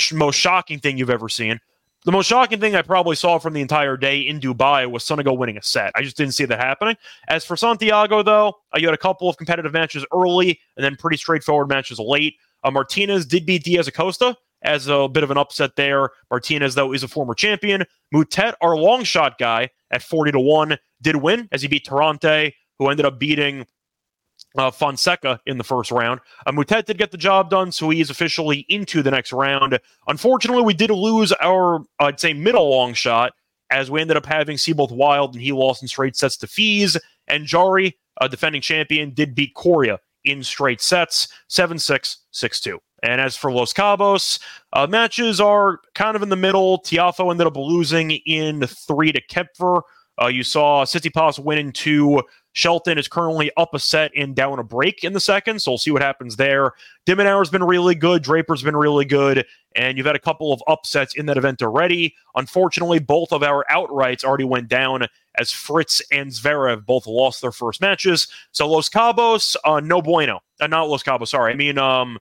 sh- 0.00 0.12
most 0.12 0.36
shocking 0.36 0.78
thing 0.78 0.98
you've 0.98 1.10
ever 1.10 1.28
seen. 1.28 1.60
The 2.06 2.12
most 2.12 2.26
shocking 2.26 2.60
thing 2.60 2.74
I 2.74 2.80
probably 2.80 3.14
saw 3.14 3.38
from 3.38 3.52
the 3.52 3.60
entire 3.60 3.98
day 3.98 4.20
in 4.20 4.40
Dubai 4.40 4.90
was 4.90 5.04
Sonego 5.04 5.36
winning 5.36 5.58
a 5.58 5.62
set. 5.62 5.92
I 5.94 6.02
just 6.02 6.16
didn't 6.16 6.32
see 6.32 6.46
that 6.46 6.58
happening. 6.58 6.96
As 7.28 7.44
for 7.44 7.56
Santiago, 7.56 8.22
though, 8.22 8.54
uh, 8.74 8.78
you 8.78 8.86
had 8.86 8.94
a 8.94 8.98
couple 8.98 9.28
of 9.28 9.36
competitive 9.36 9.74
matches 9.74 10.06
early 10.12 10.58
and 10.76 10.84
then 10.84 10.96
pretty 10.96 11.18
straightforward 11.18 11.68
matches 11.68 11.98
late. 11.98 12.36
Uh, 12.64 12.70
Martinez 12.70 13.26
did 13.26 13.44
beat 13.44 13.64
Diaz 13.64 13.86
Acosta 13.86 14.34
as 14.62 14.88
a 14.88 15.08
bit 15.08 15.22
of 15.22 15.30
an 15.30 15.36
upset 15.36 15.76
there. 15.76 16.08
Martinez, 16.30 16.74
though, 16.74 16.92
is 16.94 17.02
a 17.02 17.08
former 17.08 17.34
champion. 17.34 17.84
Moutet, 18.14 18.54
our 18.62 18.76
long 18.76 19.04
shot 19.04 19.38
guy 19.38 19.68
at 19.90 20.02
40 20.02 20.32
to 20.32 20.40
1, 20.40 20.78
did 21.02 21.16
win 21.16 21.48
as 21.52 21.60
he 21.60 21.68
beat 21.68 21.86
Tirante, 21.86 22.52
who 22.78 22.88
ended 22.88 23.04
up 23.04 23.18
beating 23.18 23.66
uh, 24.56 24.70
Fonseca 24.70 25.40
in 25.46 25.58
the 25.58 25.64
first 25.64 25.90
round. 25.90 26.20
Uh, 26.46 26.52
Moutet 26.52 26.86
did 26.86 26.98
get 26.98 27.10
the 27.10 27.18
job 27.18 27.50
done, 27.50 27.72
so 27.72 27.90
he 27.90 28.00
is 28.00 28.10
officially 28.10 28.66
into 28.68 29.02
the 29.02 29.10
next 29.10 29.32
round. 29.32 29.78
Unfortunately, 30.06 30.62
we 30.62 30.74
did 30.74 30.90
lose 30.90 31.32
our, 31.40 31.80
I'd 31.98 32.20
say, 32.20 32.32
middle 32.32 32.68
long 32.70 32.94
shot 32.94 33.32
as 33.70 33.90
we 33.90 34.00
ended 34.00 34.16
up 34.16 34.26
having 34.26 34.58
Seyboth 34.58 34.90
Wild, 34.90 35.34
and 35.34 35.42
he 35.42 35.52
lost 35.52 35.82
in 35.82 35.88
straight 35.88 36.16
sets 36.16 36.36
to 36.38 36.46
Fees. 36.46 36.96
And 37.28 37.46
Jarry, 37.46 37.96
a 38.20 38.28
defending 38.28 38.60
champion, 38.60 39.14
did 39.14 39.34
beat 39.34 39.54
Coria 39.54 39.98
in 40.24 40.42
straight 40.42 40.80
sets 40.80 41.28
7 41.48 41.78
6, 41.78 42.18
6 42.30 42.60
2. 42.60 42.78
And 43.02 43.20
as 43.20 43.36
for 43.36 43.50
Los 43.50 43.72
Cabos, 43.72 44.38
uh, 44.74 44.86
matches 44.86 45.40
are 45.40 45.80
kind 45.94 46.16
of 46.16 46.22
in 46.22 46.28
the 46.28 46.36
middle. 46.36 46.80
Tiafoe 46.82 47.30
ended 47.30 47.46
up 47.46 47.56
losing 47.56 48.10
in 48.10 48.66
three 48.66 49.12
to 49.12 49.22
Koepfer. 49.28 49.82
Uh, 50.20 50.26
you 50.26 50.42
saw 50.42 50.84
Tsitsipas 50.84 51.38
win 51.38 51.58
in 51.58 51.72
two 51.72 52.22
Shelton 52.52 52.98
is 52.98 53.08
currently 53.08 53.50
up 53.56 53.74
a 53.74 53.78
set 53.78 54.10
and 54.16 54.34
down 54.34 54.58
a 54.58 54.64
break 54.64 55.04
in 55.04 55.12
the 55.12 55.20
second, 55.20 55.60
so 55.60 55.72
we'll 55.72 55.78
see 55.78 55.90
what 55.90 56.02
happens 56.02 56.36
there. 56.36 56.72
de 57.06 57.14
Minaur's 57.14 57.50
been 57.50 57.62
really 57.62 57.94
good. 57.94 58.22
Draper's 58.22 58.62
been 58.62 58.76
really 58.76 59.04
good. 59.04 59.46
And 59.76 59.96
you've 59.96 60.06
had 60.06 60.16
a 60.16 60.20
couple 60.20 60.52
of 60.52 60.60
upsets 60.66 61.14
in 61.14 61.26
that 61.26 61.36
event 61.36 61.62
already. 61.62 62.16
Unfortunately, 62.34 62.98
both 62.98 63.32
of 63.32 63.44
our 63.44 63.64
outrights 63.70 64.24
already 64.24 64.44
went 64.44 64.68
down 64.68 65.06
as 65.38 65.52
Fritz 65.52 66.02
and 66.10 66.30
Zverev 66.30 66.84
both 66.84 67.06
lost 67.06 67.40
their 67.40 67.52
first 67.52 67.80
matches. 67.80 68.26
So 68.50 68.68
Los 68.68 68.88
Cabos, 68.88 69.54
uh, 69.64 69.78
no 69.78 70.02
bueno. 70.02 70.40
Uh, 70.60 70.66
not 70.66 70.88
Los 70.88 71.04
Cabos, 71.04 71.28
sorry. 71.28 71.52
I 71.52 71.56
mean 71.56 71.78
um, 71.78 72.18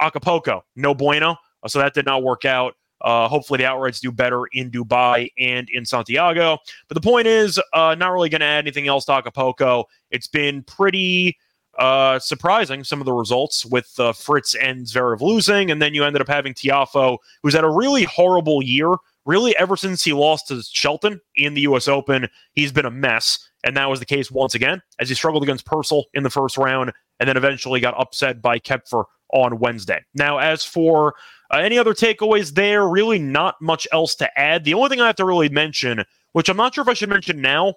Acapulco, 0.00 0.62
no 0.76 0.94
bueno. 0.94 1.36
Uh, 1.64 1.68
so 1.68 1.80
that 1.80 1.92
did 1.92 2.06
not 2.06 2.22
work 2.22 2.44
out. 2.44 2.76
Uh, 3.02 3.28
hopefully, 3.28 3.58
the 3.58 3.64
outrights 3.64 4.00
do 4.00 4.12
better 4.12 4.46
in 4.52 4.70
Dubai 4.70 5.30
and 5.38 5.68
in 5.70 5.84
Santiago. 5.84 6.58
But 6.88 6.94
the 6.94 7.00
point 7.00 7.26
is, 7.26 7.60
uh, 7.72 7.94
not 7.98 8.12
really 8.12 8.28
going 8.28 8.40
to 8.40 8.46
add 8.46 8.64
anything 8.64 8.88
else 8.88 9.04
to 9.06 9.12
Acapulco. 9.12 9.84
It's 10.10 10.28
been 10.28 10.62
pretty 10.62 11.36
uh, 11.78 12.18
surprising, 12.18 12.84
some 12.84 13.00
of 13.00 13.06
the 13.06 13.12
results 13.12 13.66
with 13.66 13.92
uh, 13.98 14.12
Fritz 14.12 14.54
and 14.54 14.86
Zverev 14.86 15.20
losing. 15.20 15.70
And 15.70 15.80
then 15.80 15.94
you 15.94 16.04
ended 16.04 16.22
up 16.22 16.28
having 16.28 16.54
Tiafoe, 16.54 17.18
who's 17.42 17.54
had 17.54 17.64
a 17.64 17.70
really 17.70 18.04
horrible 18.04 18.62
year. 18.62 18.92
Really, 19.24 19.56
ever 19.56 19.76
since 19.76 20.02
he 20.02 20.12
lost 20.12 20.48
to 20.48 20.62
Shelton 20.62 21.20
in 21.36 21.54
the 21.54 21.60
U.S. 21.62 21.86
Open, 21.86 22.28
he's 22.54 22.72
been 22.72 22.86
a 22.86 22.90
mess. 22.90 23.48
And 23.64 23.76
that 23.76 23.88
was 23.88 24.00
the 24.00 24.06
case 24.06 24.32
once 24.32 24.56
again, 24.56 24.82
as 24.98 25.08
he 25.08 25.14
struggled 25.14 25.44
against 25.44 25.64
Purcell 25.64 26.06
in 26.14 26.24
the 26.24 26.30
first 26.30 26.58
round 26.58 26.92
and 27.20 27.28
then 27.28 27.36
eventually 27.36 27.78
got 27.78 27.98
upset 28.00 28.42
by 28.42 28.58
Koepfer 28.58 29.04
on 29.32 29.58
Wednesday. 29.58 30.04
Now, 30.14 30.38
as 30.38 30.64
for 30.64 31.14
uh, 31.52 31.58
any 31.58 31.78
other 31.78 31.94
takeaways 31.94 32.54
there? 32.54 32.88
Really, 32.88 33.18
not 33.18 33.60
much 33.60 33.86
else 33.92 34.14
to 34.16 34.38
add. 34.38 34.64
The 34.64 34.74
only 34.74 34.88
thing 34.88 35.00
I 35.00 35.06
have 35.06 35.16
to 35.16 35.24
really 35.24 35.48
mention, 35.48 36.04
which 36.32 36.48
I'm 36.48 36.56
not 36.56 36.74
sure 36.74 36.82
if 36.82 36.88
I 36.88 36.94
should 36.94 37.08
mention 37.08 37.40
now 37.40 37.74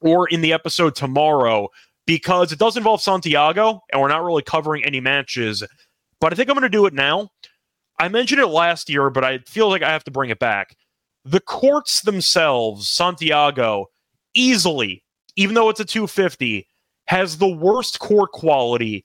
or 0.00 0.28
in 0.28 0.40
the 0.40 0.52
episode 0.52 0.94
tomorrow, 0.94 1.68
because 2.06 2.52
it 2.52 2.58
does 2.58 2.76
involve 2.76 3.00
Santiago, 3.00 3.80
and 3.92 4.00
we're 4.00 4.08
not 4.08 4.24
really 4.24 4.42
covering 4.42 4.84
any 4.84 5.00
matches. 5.00 5.62
But 6.20 6.32
I 6.32 6.36
think 6.36 6.48
I'm 6.48 6.54
going 6.54 6.62
to 6.62 6.68
do 6.68 6.86
it 6.86 6.94
now. 6.94 7.30
I 7.98 8.08
mentioned 8.08 8.40
it 8.40 8.48
last 8.48 8.88
year, 8.88 9.10
but 9.10 9.24
I 9.24 9.38
feel 9.46 9.68
like 9.68 9.82
I 9.82 9.90
have 9.90 10.04
to 10.04 10.10
bring 10.10 10.30
it 10.30 10.38
back. 10.38 10.76
The 11.24 11.40
courts 11.40 12.02
themselves, 12.02 12.88
Santiago, 12.88 13.86
easily, 14.34 15.04
even 15.36 15.54
though 15.54 15.68
it's 15.68 15.78
a 15.78 15.84
250, 15.84 16.66
has 17.06 17.38
the 17.38 17.48
worst 17.48 18.00
court 18.00 18.32
quality 18.32 19.04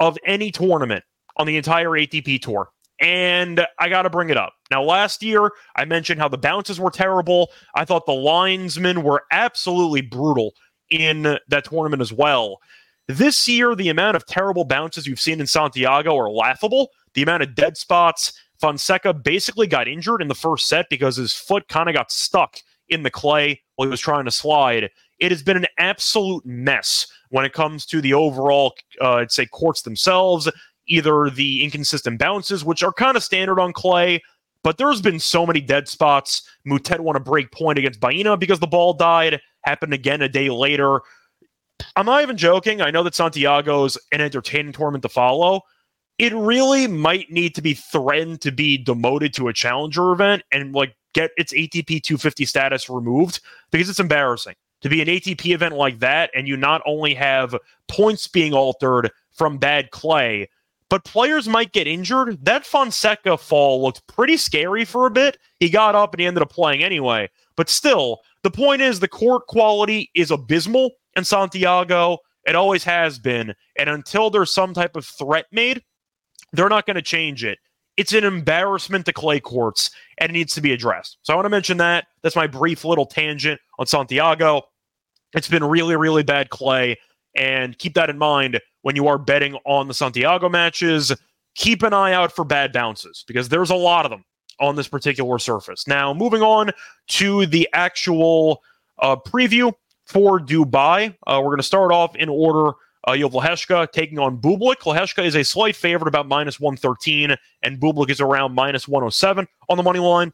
of 0.00 0.16
any 0.24 0.50
tournament 0.50 1.04
on 1.38 1.46
the 1.46 1.56
entire 1.56 1.90
ATP 1.90 2.40
tour 2.40 2.70
and 3.00 3.64
I 3.78 3.88
got 3.88 4.02
to 4.02 4.10
bring 4.10 4.30
it 4.30 4.36
up. 4.36 4.54
Now, 4.70 4.82
last 4.82 5.22
year, 5.22 5.52
I 5.76 5.84
mentioned 5.84 6.20
how 6.20 6.28
the 6.28 6.38
bounces 6.38 6.80
were 6.80 6.90
terrible. 6.90 7.50
I 7.74 7.84
thought 7.84 8.06
the 8.06 8.12
linesmen 8.12 9.02
were 9.02 9.24
absolutely 9.30 10.00
brutal 10.00 10.54
in 10.90 11.38
that 11.48 11.64
tournament 11.64 12.02
as 12.02 12.12
well. 12.12 12.58
This 13.06 13.48
year, 13.48 13.74
the 13.74 13.88
amount 13.88 14.16
of 14.16 14.26
terrible 14.26 14.64
bounces 14.64 15.06
you've 15.06 15.20
seen 15.20 15.40
in 15.40 15.46
Santiago 15.46 16.16
are 16.16 16.30
laughable. 16.30 16.90
The 17.14 17.22
amount 17.22 17.42
of 17.42 17.54
dead 17.54 17.76
spots. 17.76 18.32
Fonseca 18.60 19.14
basically 19.14 19.68
got 19.68 19.86
injured 19.86 20.20
in 20.20 20.28
the 20.28 20.34
first 20.34 20.66
set 20.66 20.86
because 20.90 21.16
his 21.16 21.32
foot 21.32 21.68
kind 21.68 21.88
of 21.88 21.94
got 21.94 22.10
stuck 22.10 22.58
in 22.88 23.04
the 23.04 23.10
clay 23.10 23.62
while 23.76 23.86
he 23.86 23.90
was 23.90 24.00
trying 24.00 24.24
to 24.24 24.30
slide. 24.30 24.90
It 25.20 25.30
has 25.30 25.42
been 25.42 25.56
an 25.56 25.66
absolute 25.78 26.44
mess 26.44 27.06
when 27.30 27.44
it 27.44 27.52
comes 27.52 27.86
to 27.86 28.00
the 28.00 28.14
overall, 28.14 28.74
uh, 29.00 29.14
I'd 29.14 29.32
say, 29.32 29.46
courts 29.46 29.82
themselves, 29.82 30.48
either 30.88 31.30
the 31.30 31.62
inconsistent 31.62 32.18
bounces, 32.18 32.64
which 32.64 32.82
are 32.82 32.92
kind 32.92 33.16
of 33.16 33.22
standard 33.22 33.60
on 33.60 33.72
clay, 33.72 34.22
but 34.62 34.78
there's 34.78 35.00
been 35.00 35.20
so 35.20 35.46
many 35.46 35.60
dead 35.60 35.88
spots. 35.88 36.48
Moutet 36.66 37.00
won 37.00 37.16
a 37.16 37.20
break 37.20 37.52
point 37.52 37.78
against 37.78 38.00
Baena 38.00 38.36
because 38.36 38.60
the 38.60 38.66
ball 38.66 38.92
died. 38.92 39.40
Happened 39.62 39.94
again 39.94 40.22
a 40.22 40.28
day 40.28 40.50
later. 40.50 41.00
I'm 41.96 42.06
not 42.06 42.22
even 42.22 42.36
joking. 42.36 42.80
I 42.80 42.90
know 42.90 43.02
that 43.04 43.14
Santiago's 43.14 43.96
an 44.12 44.20
entertaining 44.20 44.72
tournament 44.72 45.02
to 45.02 45.08
follow. 45.08 45.62
It 46.18 46.34
really 46.34 46.88
might 46.88 47.30
need 47.30 47.54
to 47.54 47.62
be 47.62 47.74
threatened 47.74 48.40
to 48.40 48.50
be 48.50 48.76
demoted 48.76 49.32
to 49.34 49.48
a 49.48 49.52
challenger 49.52 50.10
event 50.10 50.42
and 50.50 50.74
like 50.74 50.96
get 51.14 51.30
its 51.36 51.52
ATP 51.52 52.02
250 52.02 52.44
status 52.44 52.90
removed 52.90 53.40
because 53.70 53.88
it's 53.88 54.00
embarrassing 54.00 54.54
to 54.80 54.88
be 54.88 55.00
an 55.00 55.08
ATP 55.08 55.54
event 55.54 55.74
like 55.74 55.98
that 56.00 56.30
and 56.34 56.46
you 56.48 56.56
not 56.56 56.82
only 56.86 57.14
have 57.14 57.54
points 57.88 58.26
being 58.26 58.52
altered 58.52 59.10
from 59.32 59.58
bad 59.58 59.90
clay, 59.90 60.48
but 60.88 61.04
players 61.04 61.48
might 61.48 61.72
get 61.72 61.86
injured. 61.86 62.44
That 62.44 62.64
Fonseca 62.64 63.36
fall 63.36 63.82
looked 63.82 64.06
pretty 64.06 64.36
scary 64.36 64.84
for 64.84 65.06
a 65.06 65.10
bit. 65.10 65.38
He 65.60 65.68
got 65.68 65.94
up 65.94 66.14
and 66.14 66.20
he 66.20 66.26
ended 66.26 66.42
up 66.42 66.50
playing 66.50 66.82
anyway. 66.82 67.28
But 67.56 67.68
still, 67.68 68.20
the 68.42 68.50
point 68.50 68.82
is 68.82 69.00
the 69.00 69.08
court 69.08 69.46
quality 69.46 70.10
is 70.14 70.30
abysmal 70.30 70.92
in 71.16 71.24
Santiago. 71.24 72.18
It 72.46 72.54
always 72.54 72.84
has 72.84 73.18
been. 73.18 73.54
And 73.76 73.90
until 73.90 74.30
there's 74.30 74.54
some 74.54 74.72
type 74.72 74.96
of 74.96 75.04
threat 75.04 75.46
made, 75.52 75.82
they're 76.52 76.68
not 76.68 76.86
going 76.86 76.96
to 76.96 77.02
change 77.02 77.44
it. 77.44 77.58
It's 77.98 78.12
an 78.12 78.24
embarrassment 78.24 79.06
to 79.06 79.12
clay 79.12 79.40
courts 79.40 79.90
and 80.18 80.30
it 80.30 80.32
needs 80.32 80.54
to 80.54 80.60
be 80.60 80.72
addressed. 80.72 81.18
So 81.22 81.32
I 81.32 81.36
want 81.36 81.46
to 81.46 81.50
mention 81.50 81.78
that. 81.78 82.06
That's 82.22 82.36
my 82.36 82.46
brief 82.46 82.84
little 82.84 83.06
tangent 83.06 83.60
on 83.78 83.86
Santiago. 83.86 84.62
It's 85.34 85.48
been 85.48 85.64
really, 85.64 85.96
really 85.96 86.22
bad 86.22 86.48
clay. 86.48 86.96
And 87.38 87.78
keep 87.78 87.94
that 87.94 88.10
in 88.10 88.18
mind 88.18 88.60
when 88.82 88.96
you 88.96 89.06
are 89.06 89.16
betting 89.16 89.54
on 89.64 89.88
the 89.88 89.94
Santiago 89.94 90.48
matches. 90.48 91.12
Keep 91.54 91.82
an 91.82 91.92
eye 91.92 92.12
out 92.12 92.32
for 92.32 92.44
bad 92.44 92.72
bounces 92.72 93.24
because 93.26 93.48
there's 93.48 93.70
a 93.70 93.76
lot 93.76 94.04
of 94.04 94.10
them 94.10 94.24
on 94.60 94.76
this 94.76 94.88
particular 94.88 95.38
surface. 95.38 95.86
Now, 95.86 96.12
moving 96.12 96.42
on 96.42 96.72
to 97.08 97.46
the 97.46 97.68
actual 97.72 98.62
uh, 98.98 99.16
preview 99.16 99.72
for 100.04 100.40
Dubai, 100.40 101.14
uh, 101.26 101.38
we're 101.42 101.50
going 101.50 101.58
to 101.58 101.62
start 101.62 101.92
off 101.92 102.16
in 102.16 102.28
order. 102.28 102.72
Uh, 103.06 103.12
you 103.12 103.28
have 103.28 103.92
taking 103.92 104.18
on 104.18 104.38
Bublik. 104.38 104.78
Lehecka 104.78 105.24
is 105.24 105.36
a 105.36 105.44
slight 105.44 105.76
favorite, 105.76 106.08
about 106.08 106.26
minus 106.26 106.58
113, 106.58 107.36
and 107.62 107.80
Bublik 107.80 108.10
is 108.10 108.20
around 108.20 108.54
minus 108.54 108.88
107 108.88 109.46
on 109.68 109.76
the 109.76 109.82
money 109.82 110.00
line. 110.00 110.32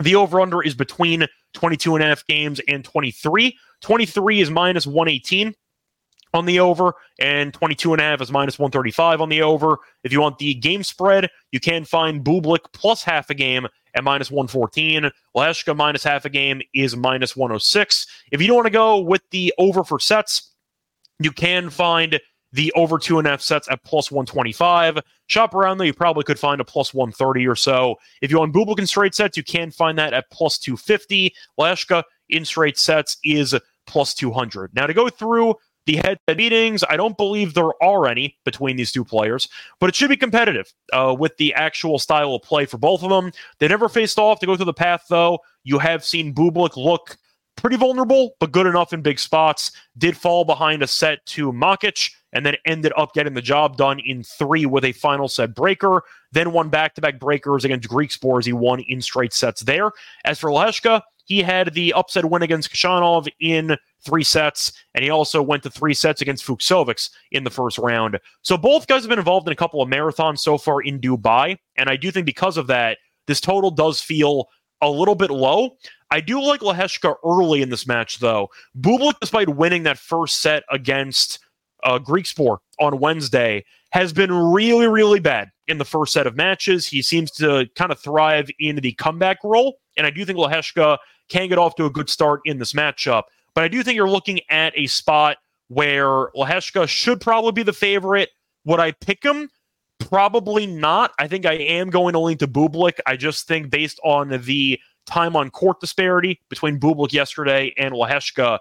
The 0.00 0.14
over 0.14 0.40
under 0.40 0.62
is 0.62 0.74
between 0.74 1.26
22 1.54 1.96
and 1.96 2.04
a 2.04 2.08
half 2.08 2.26
games 2.26 2.60
and 2.68 2.84
23. 2.84 3.56
23 3.80 4.40
is 4.40 4.50
minus 4.50 4.86
118 4.86 5.54
on 6.34 6.46
the 6.46 6.60
over, 6.60 6.94
and 7.18 7.52
22 7.54 7.92
and 7.92 8.00
a 8.00 8.04
half 8.04 8.20
is 8.20 8.30
minus 8.30 8.58
135 8.58 9.20
on 9.20 9.28
the 9.28 9.42
over. 9.42 9.78
If 10.04 10.12
you 10.12 10.20
want 10.20 10.38
the 10.38 10.54
game 10.54 10.82
spread, 10.82 11.28
you 11.52 11.60
can 11.60 11.84
find 11.84 12.24
Bublik 12.24 12.72
plus 12.72 13.02
half 13.02 13.30
a 13.30 13.34
game 13.34 13.66
at 13.94 14.04
minus 14.04 14.30
114. 14.30 15.10
Lehecka 15.36 15.76
minus 15.76 16.04
half 16.04 16.24
a 16.24 16.30
game 16.30 16.60
is 16.74 16.96
minus 16.96 17.36
106. 17.36 18.06
If 18.32 18.40
you 18.40 18.46
don't 18.46 18.56
want 18.56 18.66
to 18.66 18.70
go 18.70 18.98
with 18.98 19.22
the 19.30 19.52
over 19.58 19.84
for 19.84 19.98
sets, 19.98 20.54
you 21.18 21.32
can 21.32 21.70
find 21.70 22.20
the 22.52 22.72
over 22.72 22.98
two 22.98 23.18
and 23.18 23.26
a 23.26 23.30
half 23.30 23.42
sets 23.42 23.68
at 23.70 23.82
plus 23.84 24.10
125. 24.10 24.98
Shop 25.26 25.54
around 25.54 25.78
though, 25.78 25.84
you 25.84 25.92
probably 25.92 26.24
could 26.24 26.38
find 26.38 26.60
a 26.60 26.64
plus 26.64 26.94
130 26.94 27.46
or 27.46 27.54
so. 27.54 27.96
If 28.22 28.30
you 28.30 28.38
want 28.38 28.54
Bublik 28.54 28.78
in 28.78 28.86
straight 28.86 29.14
sets, 29.14 29.36
you 29.36 29.42
can 29.42 29.70
find 29.70 29.98
that 29.98 30.14
at 30.14 30.30
plus 30.30 30.58
250. 30.58 31.34
Lehecka 31.58 32.02
in 32.30 32.44
straight 32.44 32.78
sets 32.78 33.18
is 33.24 33.54
plus 33.86 34.14
200. 34.14 34.74
Now 34.74 34.86
to 34.86 34.94
go 34.94 35.08
through 35.08 35.54
the 35.88 35.96
head 35.96 36.18
to 36.26 36.32
head 36.32 36.36
meetings, 36.36 36.84
I 36.88 36.96
don't 36.96 37.16
believe 37.16 37.54
there 37.54 37.82
are 37.82 38.06
any 38.06 38.36
between 38.44 38.76
these 38.76 38.92
two 38.92 39.04
players, 39.04 39.48
but 39.80 39.88
it 39.88 39.96
should 39.96 40.10
be 40.10 40.16
competitive 40.16 40.72
uh, 40.92 41.16
with 41.18 41.36
the 41.38 41.54
actual 41.54 41.98
style 41.98 42.34
of 42.34 42.42
play 42.42 42.66
for 42.66 42.78
both 42.78 43.02
of 43.02 43.08
them. 43.08 43.32
They 43.58 43.68
never 43.68 43.88
faced 43.88 44.18
off 44.18 44.38
to 44.40 44.46
go 44.46 44.54
through 44.54 44.66
the 44.66 44.74
path, 44.74 45.06
though. 45.08 45.40
You 45.64 45.78
have 45.78 46.04
seen 46.04 46.34
Bublik 46.34 46.76
look 46.76 47.16
pretty 47.56 47.76
vulnerable, 47.76 48.34
but 48.38 48.52
good 48.52 48.66
enough 48.66 48.92
in 48.92 49.00
big 49.00 49.18
spots. 49.18 49.72
Did 49.96 50.16
fall 50.16 50.44
behind 50.44 50.82
a 50.82 50.86
set 50.86 51.24
to 51.26 51.52
Makic 51.52 52.12
and 52.32 52.44
then 52.44 52.56
ended 52.66 52.92
up 52.96 53.14
getting 53.14 53.34
the 53.34 53.42
job 53.42 53.78
done 53.78 53.98
in 53.98 54.22
three 54.22 54.66
with 54.66 54.84
a 54.84 54.92
final 54.92 55.26
set 55.26 55.54
breaker. 55.54 56.02
Then 56.32 56.52
won 56.52 56.68
back 56.68 56.94
to 56.94 57.00
back 57.00 57.18
breakers 57.18 57.64
against 57.64 57.88
Griekspoor. 57.88 58.44
He 58.44 58.52
won 58.52 58.80
in 58.80 59.00
straight 59.00 59.32
sets 59.32 59.62
there. 59.62 59.90
As 60.24 60.38
for 60.38 60.50
Lehecka, 60.50 61.00
he 61.28 61.42
had 61.42 61.74
the 61.74 61.92
upset 61.92 62.24
win 62.24 62.42
against 62.42 62.72
Khachanov 62.72 63.28
in 63.38 63.76
three 64.00 64.24
sets, 64.24 64.72
and 64.94 65.04
he 65.04 65.10
also 65.10 65.42
went 65.42 65.62
to 65.62 65.70
three 65.70 65.92
sets 65.92 66.22
against 66.22 66.44
Fucsovics 66.44 67.10
in 67.30 67.44
the 67.44 67.50
first 67.50 67.76
round. 67.76 68.18
So 68.42 68.56
both 68.56 68.86
guys 68.86 69.02
have 69.02 69.10
been 69.10 69.18
involved 69.18 69.46
in 69.46 69.52
a 69.52 69.56
couple 69.56 69.82
of 69.82 69.90
marathons 69.90 70.38
so 70.38 70.56
far 70.56 70.80
in 70.80 70.98
Dubai, 71.00 71.58
and 71.76 71.90
I 71.90 71.96
do 71.96 72.10
think 72.10 72.24
because 72.24 72.56
of 72.56 72.66
that, 72.68 72.96
this 73.26 73.42
total 73.42 73.70
does 73.70 74.00
feel 74.00 74.48
a 74.80 74.88
little 74.88 75.14
bit 75.14 75.30
low. 75.30 75.76
I 76.10 76.20
do 76.20 76.40
like 76.40 76.60
Lehecka 76.60 77.16
early 77.22 77.60
in 77.60 77.68
this 77.68 77.86
match, 77.86 78.20
though. 78.20 78.48
Bublik, 78.80 79.20
despite 79.20 79.50
winning 79.50 79.82
that 79.82 79.98
first 79.98 80.40
set 80.40 80.62
against 80.70 81.40
uh, 81.84 81.98
Griekspoor 81.98 82.58
on 82.80 83.00
Wednesday, 83.00 83.66
has 83.90 84.14
been 84.14 84.32
really, 84.32 84.86
really 84.86 85.20
bad 85.20 85.50
in 85.66 85.76
the 85.76 85.84
first 85.84 86.14
set 86.14 86.26
of 86.26 86.36
matches. 86.36 86.86
He 86.86 87.02
seems 87.02 87.30
to 87.32 87.66
kind 87.74 87.92
of 87.92 87.98
thrive 88.00 88.48
in 88.58 88.76
the 88.76 88.92
comeback 88.92 89.38
role, 89.44 89.76
and 89.98 90.06
I 90.06 90.10
do 90.10 90.24
think 90.24 90.38
Lehecka 90.38 90.96
can 91.28 91.48
get 91.48 91.58
off 91.58 91.74
to 91.76 91.84
a 91.84 91.90
good 91.90 92.08
start 92.08 92.40
in 92.44 92.58
this 92.58 92.72
matchup. 92.72 93.24
But 93.54 93.64
I 93.64 93.68
do 93.68 93.82
think 93.82 93.96
you're 93.96 94.08
looking 94.08 94.40
at 94.50 94.72
a 94.76 94.86
spot 94.86 95.38
where 95.68 96.28
Lehecka 96.36 96.88
should 96.88 97.20
probably 97.20 97.52
be 97.52 97.62
the 97.62 97.72
favorite. 97.72 98.30
Would 98.64 98.80
I 98.80 98.92
pick 98.92 99.22
him? 99.22 99.50
Probably 99.98 100.66
not. 100.66 101.12
I 101.18 101.26
think 101.26 101.44
I 101.44 101.54
am 101.54 101.90
going 101.90 102.12
to 102.12 102.18
lean 102.18 102.38
to 102.38 102.48
Bublik. 102.48 102.98
I 103.06 103.16
just 103.16 103.46
think 103.46 103.70
based 103.70 104.00
on 104.04 104.28
the 104.28 104.80
time 105.06 105.36
on 105.36 105.50
court 105.50 105.80
disparity 105.80 106.40
between 106.48 106.78
Bublik 106.78 107.12
yesterday 107.12 107.72
and 107.76 107.94
Lehecka, 107.94 108.58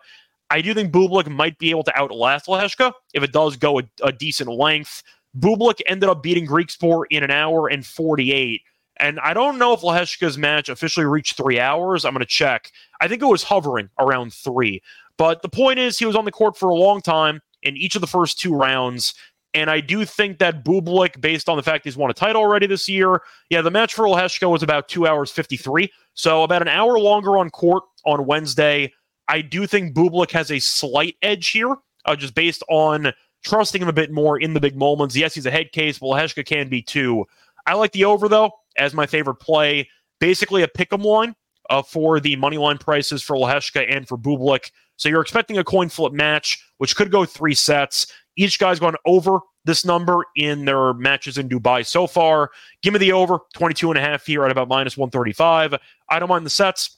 I 0.50 0.62
do 0.62 0.74
think 0.74 0.92
Bublik 0.92 1.28
might 1.30 1.58
be 1.60 1.70
able 1.70 1.84
to 1.84 1.98
outlast 1.98 2.48
Lehecka 2.48 2.94
if 3.14 3.24
it 3.24 3.32
does 3.32 3.56
go 3.56 3.80
a, 3.80 3.84
a 4.04 4.12
decent 4.12 4.50
length. 4.50 5.04
Bublik 5.38 5.82
ended 5.88 6.10
up 6.10 6.24
beating 6.24 6.48
Griekspoor 6.48 7.04
in 7.10 7.24
an 7.24 7.32
hour 7.32 7.68
and 7.68 7.86
48. 7.86 8.62
And 9.00 9.20
I 9.20 9.34
don't 9.34 9.58
know 9.58 9.74
if 9.74 9.82
Lehecka's 9.82 10.38
match 10.38 10.70
officially 10.70 11.06
reached 11.06 11.38
three 11.38 11.60
hours. 11.60 12.06
I'm 12.06 12.14
going 12.14 12.20
to 12.20 12.26
check. 12.26 12.72
I 13.00 13.08
think 13.08 13.22
it 13.22 13.28
was 13.28 13.44
hovering 13.44 13.90
around 14.00 14.34
three. 14.34 14.82
But 15.18 15.42
the 15.42 15.50
point 15.50 15.80
is, 15.80 15.98
he 15.98 16.06
was 16.06 16.16
on 16.16 16.26
the 16.26 16.32
court 16.32 16.58
for 16.58 16.70
a 16.70 16.76
long 16.76 17.02
time 17.02 17.42
in 17.64 17.76
each 17.78 17.96
of 17.96 18.02
the 18.02 18.08
first 18.08 18.40
two 18.40 18.56
rounds. 18.56 19.14
And 19.54 19.70
I 19.70 19.80
do 19.80 20.06
think 20.06 20.40
that 20.40 20.64
Bublik, 20.64 21.20
based 21.20 21.50
on 21.50 21.58
the 21.58 21.64
fact 21.64 21.86
he's 21.86 21.98
won 21.98 22.12
a 22.12 22.14
title 22.14 22.42
already 22.42 22.68
this 22.68 22.88
year, 22.88 23.22
yeah, 23.50 23.62
the 23.62 23.72
match 23.72 23.94
for 23.94 24.06
Lehecka 24.06 24.50
was 24.50 24.62
about 24.62 24.88
two 24.88 25.08
hours 25.08 25.32
53. 25.32 25.92
So 26.14 26.44
about 26.44 26.62
an 26.62 26.68
hour 26.68 27.00
longer 27.00 27.38
on 27.38 27.50
court 27.50 27.84
on 28.06 28.26
Wednesday. 28.26 28.94
I 29.28 29.42
do 29.42 29.66
think 29.68 29.96
Bublik 29.96 30.32
has 30.32 30.52
a 30.52 30.60
slight 30.60 31.16
edge 31.22 31.50
here, 31.50 31.76
uh, 32.06 32.16
just 32.16 32.36
based 32.36 32.64
on 32.70 33.14
trusting 33.44 33.82
him 33.82 33.88
a 33.88 33.94
bit 33.94 34.12
more 34.12 34.40
in 34.40 34.54
the 34.54 34.60
big 34.60 34.76
moments. 34.76 35.16
Yes, 35.16 35.34
he's 35.34 35.46
a 35.46 35.52
head 35.52 35.72
case, 35.72 36.00
but 36.00 36.34
can 36.46 36.70
be 36.70 36.82
too. 36.82 37.26
I 37.66 37.74
like 37.74 37.92
the 37.92 38.06
over, 38.06 38.30
though, 38.30 38.52
as 38.78 38.94
my 38.94 39.06
favorite 39.06 39.36
play. 39.36 39.90
Basically, 40.20 40.64
a 40.64 40.68
pick 40.68 40.92
'em 40.92 41.02
line 41.02 41.36
uh, 41.70 41.82
for 41.82 42.20
the 42.20 42.36
money 42.36 42.58
line 42.58 42.78
prices 42.78 43.22
for 43.22 43.36
Lehecka 43.36 43.86
and 43.90 44.08
for 44.08 44.18
Bublik. 44.18 44.72
So 44.98 45.10
you're 45.10 45.22
expecting 45.22 45.58
a 45.58 45.64
coin 45.64 45.90
flip 45.90 46.14
match, 46.14 46.64
which 46.78 46.96
could 46.96 47.12
go 47.12 47.26
three 47.26 47.54
sets. 47.54 48.08
Each 48.36 48.58
guy's 48.60 48.80
gone 48.80 48.96
over 49.06 49.40
this 49.66 49.86
number 49.86 50.26
in 50.36 50.66
their 50.66 50.94
matches 50.94 51.38
in 51.38 51.50
Dubai 51.50 51.86
so 51.86 52.08
far. 52.08 52.52
Give 52.82 52.94
me 52.94 53.00
the 53.00 53.12
over 53.12 53.40
22 53.54 53.92
and 53.92 53.98
a 53.98 54.02
half 54.02 54.26
here 54.26 54.46
at 54.46 54.52
about 54.52 54.68
minus 54.68 54.98
135. 54.98 55.76
I 56.10 56.20
don't 56.20 56.30
mind 56.30 56.46
the 56.46 56.50
sets. 56.50 56.98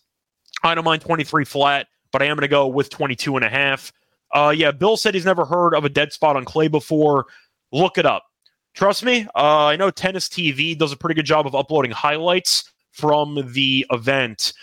I 0.63 0.75
don't 0.75 0.85
mind 0.85 1.01
23 1.01 1.45
flat, 1.45 1.87
but 2.11 2.21
I 2.21 2.25
am 2.25 2.35
going 2.35 2.41
to 2.41 2.47
go 2.47 2.67
with 2.67 2.89
22 2.89 3.35
and 3.35 3.45
a 3.45 3.49
half. 3.49 3.91
Uh, 4.33 4.53
yeah, 4.55 4.71
Bill 4.71 4.97
said 4.97 5.13
he's 5.13 5.25
never 5.25 5.45
heard 5.45 5.73
of 5.73 5.83
a 5.83 5.89
dead 5.89 6.13
spot 6.13 6.35
on 6.35 6.45
clay 6.45 6.67
before. 6.67 7.25
Look 7.71 7.97
it 7.97 8.05
up. 8.05 8.23
Trust 8.73 9.03
me, 9.03 9.27
uh, 9.35 9.65
I 9.65 9.75
know 9.75 9.91
Tennis 9.91 10.29
TV 10.29 10.77
does 10.77 10.91
a 10.91 10.97
pretty 10.97 11.15
good 11.15 11.25
job 11.25 11.45
of 11.45 11.55
uploading 11.55 11.91
highlights 11.91 12.71
from 12.91 13.51
the 13.53 13.85
event. 13.91 14.53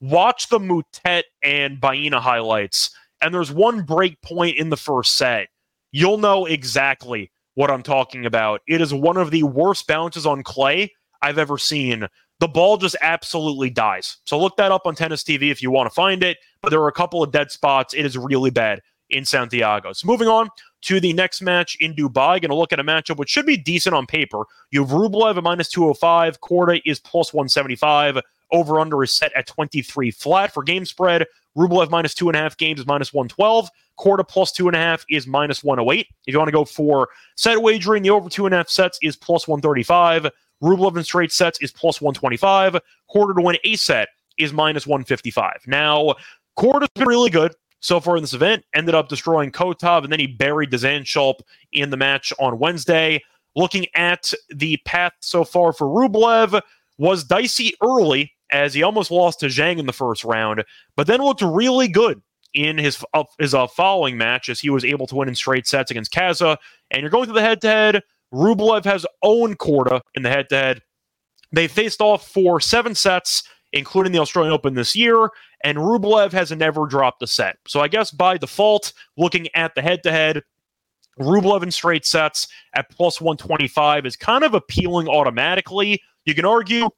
Watch 0.00 0.48
the 0.48 0.58
Moutet 0.58 1.22
and 1.42 1.80
Baena 1.80 2.20
highlights, 2.20 2.90
and 3.22 3.34
there's 3.34 3.50
one 3.50 3.82
break 3.82 4.20
point 4.22 4.56
in 4.56 4.70
the 4.70 4.76
first 4.76 5.16
set. 5.16 5.48
You'll 5.90 6.18
know 6.18 6.46
exactly 6.46 7.30
what 7.54 7.70
I'm 7.70 7.82
talking 7.82 8.26
about. 8.26 8.60
It 8.68 8.80
is 8.80 8.92
one 8.92 9.16
of 9.16 9.30
the 9.30 9.42
worst 9.44 9.86
bounces 9.86 10.26
on 10.26 10.42
clay 10.42 10.92
I've 11.22 11.38
ever 11.38 11.56
seen. 11.56 12.06
The 12.38 12.48
ball 12.48 12.76
just 12.76 12.96
absolutely 13.00 13.70
dies. 13.70 14.18
So 14.24 14.38
look 14.38 14.58
that 14.58 14.70
up 14.70 14.82
on 14.86 14.94
Tennis 14.94 15.22
TV 15.22 15.50
if 15.50 15.62
you 15.62 15.70
want 15.70 15.88
to 15.88 15.94
find 15.94 16.22
it. 16.22 16.36
But 16.60 16.68
there 16.68 16.82
are 16.82 16.88
a 16.88 16.92
couple 16.92 17.22
of 17.22 17.32
dead 17.32 17.50
spots. 17.50 17.94
It 17.94 18.04
is 18.04 18.18
really 18.18 18.50
bad. 18.50 18.82
in 19.10 19.24
Santiago. 19.24 19.92
So 19.92 20.06
moving 20.06 20.28
on 20.28 20.48
to 20.82 21.00
the 21.00 21.12
next 21.12 21.42
match 21.42 21.76
in 21.80 21.94
Dubai, 21.94 22.40
going 22.40 22.48
to 22.48 22.54
look 22.54 22.72
at 22.72 22.80
a 22.80 22.84
matchup 22.84 23.16
which 23.16 23.30
should 23.30 23.46
be 23.46 23.56
decent 23.56 23.94
on 23.94 24.06
paper. 24.06 24.44
You 24.70 24.84
have 24.84 24.90
Rublev 24.90 25.36
at 25.36 25.42
minus 25.42 25.68
205, 25.68 26.40
Korda 26.40 26.80
is 26.84 27.00
plus 27.00 27.32
175. 27.32 28.20
Over 28.52 28.78
under 28.78 29.02
is 29.02 29.12
set 29.12 29.32
at 29.34 29.46
23 29.46 30.10
flat 30.12 30.52
for 30.52 30.62
game 30.62 30.84
spread. 30.84 31.26
Rublev 31.56 31.90
minus 31.90 32.14
two 32.14 32.28
and 32.28 32.36
a 32.36 32.40
half 32.40 32.56
games 32.56 32.80
is 32.80 32.86
minus 32.86 33.12
112. 33.12 33.68
Korda 33.98 34.28
plus 34.28 34.52
two 34.52 34.68
and 34.68 34.76
a 34.76 34.78
half 34.78 35.04
is 35.08 35.26
minus 35.26 35.64
108. 35.64 36.06
If 36.26 36.32
you 36.32 36.38
want 36.38 36.48
to 36.48 36.52
go 36.52 36.64
for 36.64 37.08
set 37.36 37.60
wagering, 37.60 38.02
the 38.02 38.10
over 38.10 38.28
two 38.28 38.46
and 38.46 38.54
a 38.54 38.58
half 38.58 38.68
sets 38.68 38.98
is 39.02 39.16
plus 39.16 39.48
135. 39.48 40.30
Rublev 40.62 40.96
in 40.96 41.02
straight 41.02 41.32
sets 41.32 41.60
is 41.60 41.72
plus 41.72 42.00
125. 42.00 42.80
Korda 43.12 43.34
to 43.34 43.42
win 43.42 43.56
a 43.64 43.76
set 43.76 44.08
is 44.38 44.52
minus 44.52 44.86
155. 44.86 45.62
Now, 45.66 46.14
Korda's 46.58 46.88
been 46.94 47.08
really 47.08 47.30
good 47.30 47.54
so 47.86 48.00
far 48.00 48.16
in 48.16 48.22
this 48.22 48.34
event. 48.34 48.64
Ended 48.74 48.94
up 48.94 49.08
destroying 49.08 49.52
Kotov, 49.52 50.02
and 50.02 50.12
then 50.12 50.20
he 50.20 50.26
buried 50.26 50.70
Dzhanchulp 50.70 51.40
in 51.72 51.90
the 51.90 51.96
match 51.96 52.32
on 52.38 52.58
Wednesday. 52.58 53.22
Looking 53.54 53.86
at 53.94 54.32
the 54.50 54.76
path 54.84 55.12
so 55.20 55.44
far 55.44 55.72
for 55.72 55.86
Rublev, 55.86 56.60
was 56.98 57.24
dicey 57.24 57.74
early 57.82 58.32
as 58.50 58.74
he 58.74 58.82
almost 58.82 59.10
lost 59.10 59.40
to 59.40 59.46
Zhang 59.46 59.78
in 59.78 59.86
the 59.86 59.92
first 59.92 60.24
round, 60.24 60.64
but 60.96 61.06
then 61.06 61.22
looked 61.22 61.42
really 61.42 61.88
good 61.88 62.22
in 62.54 62.78
his 62.78 63.04
uh, 63.12 63.24
his 63.38 63.54
uh, 63.54 63.66
following 63.66 64.16
match 64.16 64.48
as 64.48 64.60
he 64.60 64.70
was 64.70 64.84
able 64.84 65.06
to 65.06 65.14
win 65.14 65.28
in 65.28 65.34
straight 65.34 65.66
sets 65.66 65.90
against 65.90 66.12
Cazaux. 66.12 66.56
And 66.90 67.02
you're 67.02 67.10
going 67.10 67.26
to 67.26 67.32
the 67.32 67.40
head 67.40 67.60
to 67.62 67.68
head. 67.68 68.02
Rublev 68.32 68.84
has 68.84 69.06
owned 69.22 69.58
Korda 69.58 70.00
in 70.14 70.22
the 70.22 70.30
head 70.30 70.48
to 70.50 70.56
head. 70.56 70.82
They 71.52 71.68
faced 71.68 72.00
off 72.00 72.26
for 72.28 72.60
seven 72.60 72.94
sets, 72.94 73.42
including 73.72 74.12
the 74.12 74.18
Australian 74.18 74.52
Open 74.52 74.74
this 74.74 74.96
year, 74.96 75.30
and 75.66 75.78
Rublev 75.78 76.30
has 76.30 76.52
never 76.52 76.86
dropped 76.86 77.20
a 77.24 77.26
set. 77.26 77.56
So 77.66 77.80
I 77.80 77.88
guess 77.88 78.12
by 78.12 78.38
default, 78.38 78.92
looking 79.16 79.48
at 79.56 79.74
the 79.74 79.82
head 79.82 80.04
to 80.04 80.12
head, 80.12 80.44
Rublev 81.18 81.64
in 81.64 81.72
straight 81.72 82.06
sets 82.06 82.46
at 82.76 82.88
plus 82.88 83.20
125 83.20 84.06
is 84.06 84.14
kind 84.14 84.44
of 84.44 84.54
appealing 84.54 85.08
automatically. 85.08 86.00
You 86.24 86.36
can 86.36 86.44
argue 86.44 86.88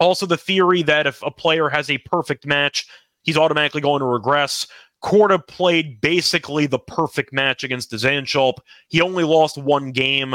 also 0.00 0.26
the 0.26 0.36
theory 0.36 0.82
that 0.82 1.06
if 1.06 1.22
a 1.22 1.30
player 1.30 1.68
has 1.68 1.88
a 1.88 1.98
perfect 1.98 2.44
match, 2.46 2.84
he's 3.22 3.36
automatically 3.36 3.80
going 3.80 4.00
to 4.00 4.06
regress. 4.06 4.66
Korda 5.04 5.46
played 5.46 6.00
basically 6.00 6.66
the 6.66 6.80
perfect 6.80 7.32
match 7.32 7.62
against 7.62 7.92
Dzhanchulp. 7.92 8.54
He 8.88 9.02
only 9.02 9.22
lost 9.22 9.56
one 9.56 9.92
game. 9.92 10.34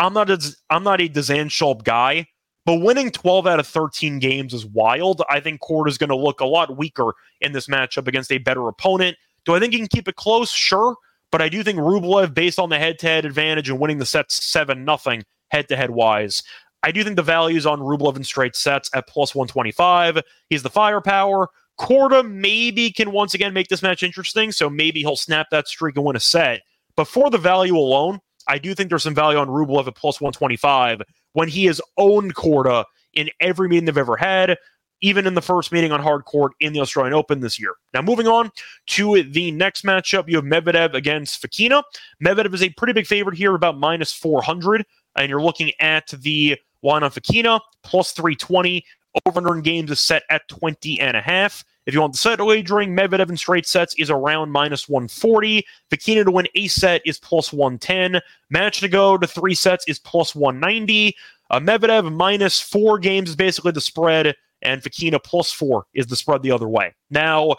I'm 0.00 0.12
not 0.12 0.28
a, 0.28 0.56
I'm 0.70 0.82
not 0.82 1.00
a 1.00 1.08
Dzhanchulp 1.08 1.84
guy, 1.84 2.26
but 2.66 2.80
winning 2.80 3.10
12 3.10 3.46
out 3.46 3.60
of 3.60 3.66
13 3.66 4.18
games 4.18 4.52
is 4.52 4.66
wild. 4.66 5.22
I 5.30 5.38
think 5.38 5.60
Korda 5.60 5.88
is 5.88 5.98
going 5.98 6.10
to 6.10 6.16
look 6.16 6.40
a 6.40 6.46
lot 6.46 6.76
weaker 6.76 7.14
in 7.40 7.52
this 7.52 7.68
matchup 7.68 8.08
against 8.08 8.32
a 8.32 8.38
better 8.38 8.66
opponent. 8.68 9.16
Do 9.44 9.54
I 9.54 9.60
think 9.60 9.72
he 9.72 9.78
can 9.78 9.88
keep 9.88 10.08
it 10.08 10.16
close? 10.16 10.50
Sure. 10.50 10.96
But 11.30 11.40
I 11.40 11.48
do 11.48 11.62
think 11.62 11.78
Rublev, 11.78 12.34
based 12.34 12.58
on 12.58 12.68
the 12.68 12.78
head 12.78 12.98
to 12.98 13.06
head 13.06 13.24
advantage 13.24 13.70
and 13.70 13.78
winning 13.78 13.98
the 13.98 14.06
sets 14.06 14.44
7 14.44 14.84
nothing 14.84 15.24
head 15.48 15.68
to 15.68 15.76
head 15.76 15.90
wise, 15.90 16.42
I 16.82 16.90
do 16.90 17.04
think 17.04 17.16
the 17.16 17.22
value 17.22 17.56
is 17.56 17.66
on 17.66 17.80
Rublev 17.80 18.16
in 18.16 18.24
straight 18.24 18.56
sets 18.56 18.90
at 18.94 19.06
plus 19.06 19.34
125. 19.34 20.22
He's 20.50 20.62
the 20.64 20.70
firepower. 20.70 21.48
Korda 21.78 22.28
maybe 22.28 22.90
can 22.90 23.12
once 23.12 23.34
again 23.34 23.52
make 23.52 23.68
this 23.68 23.82
match 23.82 24.02
interesting, 24.02 24.50
so 24.50 24.68
maybe 24.68 25.00
he'll 25.00 25.14
snap 25.14 25.48
that 25.50 25.68
streak 25.68 25.96
and 25.96 26.04
win 26.04 26.16
a 26.16 26.20
set. 26.20 26.62
But 26.96 27.06
for 27.06 27.30
the 27.30 27.38
value 27.38 27.76
alone, 27.76 28.20
I 28.48 28.58
do 28.58 28.74
think 28.74 28.88
there's 28.88 29.02
some 29.02 29.14
value 29.14 29.38
on 29.38 29.48
Rublev 29.48 29.86
at 29.86 29.94
plus 29.94 30.20
125 30.20 31.02
when 31.36 31.48
he 31.48 31.66
has 31.66 31.82
owned 31.98 32.34
Korda 32.34 32.86
in 33.12 33.28
every 33.40 33.68
meeting 33.68 33.84
they've 33.84 33.98
ever 33.98 34.16
had, 34.16 34.56
even 35.02 35.26
in 35.26 35.34
the 35.34 35.42
first 35.42 35.70
meeting 35.70 35.92
on 35.92 36.00
hard 36.00 36.24
court 36.24 36.52
in 36.60 36.72
the 36.72 36.80
Australian 36.80 37.12
Open 37.12 37.40
this 37.40 37.60
year. 37.60 37.74
Now, 37.92 38.00
moving 38.00 38.26
on 38.26 38.50
to 38.86 39.22
the 39.22 39.50
next 39.50 39.84
matchup, 39.84 40.30
you 40.30 40.36
have 40.36 40.46
Medvedev 40.46 40.94
against 40.94 41.42
Fokina. 41.42 41.82
Medvedev 42.24 42.54
is 42.54 42.62
a 42.62 42.70
pretty 42.70 42.94
big 42.94 43.06
favorite 43.06 43.36
here, 43.36 43.54
about 43.54 43.76
minus 43.76 44.14
400, 44.14 44.86
and 45.16 45.28
you're 45.28 45.42
looking 45.42 45.72
at 45.78 46.06
the 46.06 46.56
line 46.82 47.02
on 47.02 47.10
Fokina, 47.10 47.60
plus 47.82 48.12
320. 48.12 48.82
Over 49.26 49.54
in 49.54 49.62
games 49.62 49.90
is 49.90 50.00
set 50.00 50.22
at 50.30 50.48
20 50.48 51.00
and 51.00 51.18
a 51.18 51.20
half. 51.20 51.64
If 51.86 51.94
you 51.94 52.00
want 52.00 52.14
the 52.14 52.18
set 52.18 52.44
wagering, 52.44 52.96
Medvedev 52.96 53.30
in 53.30 53.36
straight 53.36 53.66
sets 53.66 53.94
is 53.94 54.10
around 54.10 54.50
minus 54.50 54.88
140. 54.88 55.64
Fokina 55.88 56.24
to 56.24 56.30
win 56.32 56.48
a 56.56 56.66
set 56.66 57.00
is 57.06 57.18
plus 57.20 57.52
110. 57.52 58.20
Match 58.50 58.80
to 58.80 58.88
go 58.88 59.16
to 59.16 59.26
three 59.26 59.54
sets 59.54 59.84
is 59.86 60.00
plus 60.00 60.34
190. 60.34 61.14
Uh, 61.50 61.60
Medvedev 61.60 62.12
minus 62.12 62.60
four 62.60 62.98
games 62.98 63.30
is 63.30 63.36
basically 63.36 63.72
the 63.72 63.80
spread, 63.80 64.34
and 64.62 64.82
Fokina 64.82 65.22
plus 65.22 65.52
four 65.52 65.86
is 65.94 66.06
the 66.06 66.16
spread 66.16 66.42
the 66.42 66.50
other 66.50 66.68
way. 66.68 66.94
Now, 67.10 67.56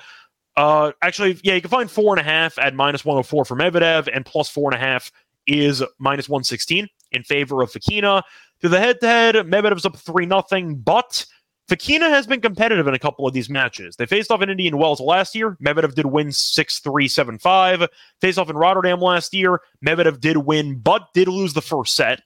uh, 0.58 0.92
actually, 1.02 1.40
yeah, 1.44 1.54
you 1.54 1.62
can 1.62 1.70
find 1.70 1.90
four 1.90 2.14
and 2.14 2.20
a 2.20 2.30
half 2.30 2.58
at 2.58 2.74
minus 2.74 3.06
104 3.06 3.46
for 3.46 3.56
Medvedev, 3.56 4.10
and 4.14 4.26
plus 4.26 4.50
four 4.50 4.72
and 4.72 4.82
a 4.82 4.86
half 4.86 5.12
is 5.46 5.84
minus 6.00 6.28
116 6.28 6.88
in 7.12 7.24
favor 7.24 7.62
of 7.62 7.72
Fokina. 7.72 8.24
To 8.62 8.70
the 8.70 8.80
head 8.80 9.00
to 9.02 9.08
head, 9.08 9.36
Medvedev's 9.36 9.86
up 9.86 9.96
3 9.96 10.26
nothing, 10.26 10.78
but 10.78 11.26
Fokina 11.70 12.10
has 12.10 12.26
been 12.26 12.42
competitive 12.42 12.88
in 12.88 12.94
a 12.94 13.00
couple 13.00 13.28
of 13.28 13.34
these 13.34 13.50
matches. 13.50 13.96
They 13.98 14.06
faced 14.06 14.32
off 14.32 14.42
in 14.42 14.50
Indian 14.50 14.78
Wells 14.78 15.02
last 15.02 15.36
year. 15.36 15.58
Medvedev 15.62 15.94
did 15.94 16.06
win 16.06 16.32
6 16.32 16.80
3 16.80 17.08
7 17.08 17.40
5. 17.40 17.88
Faced 18.22 18.40
off 18.40 18.50
in 18.50 18.56
Rotterdam 18.56 19.00
last 19.00 19.34
year. 19.34 19.60
Medvedev 19.86 20.20
did 20.20 20.38
win, 20.38 20.80
but 20.80 21.08
did 21.14 21.28
lose 21.28 21.54
the 21.54 21.62
first 21.62 21.94
set. 21.94 22.22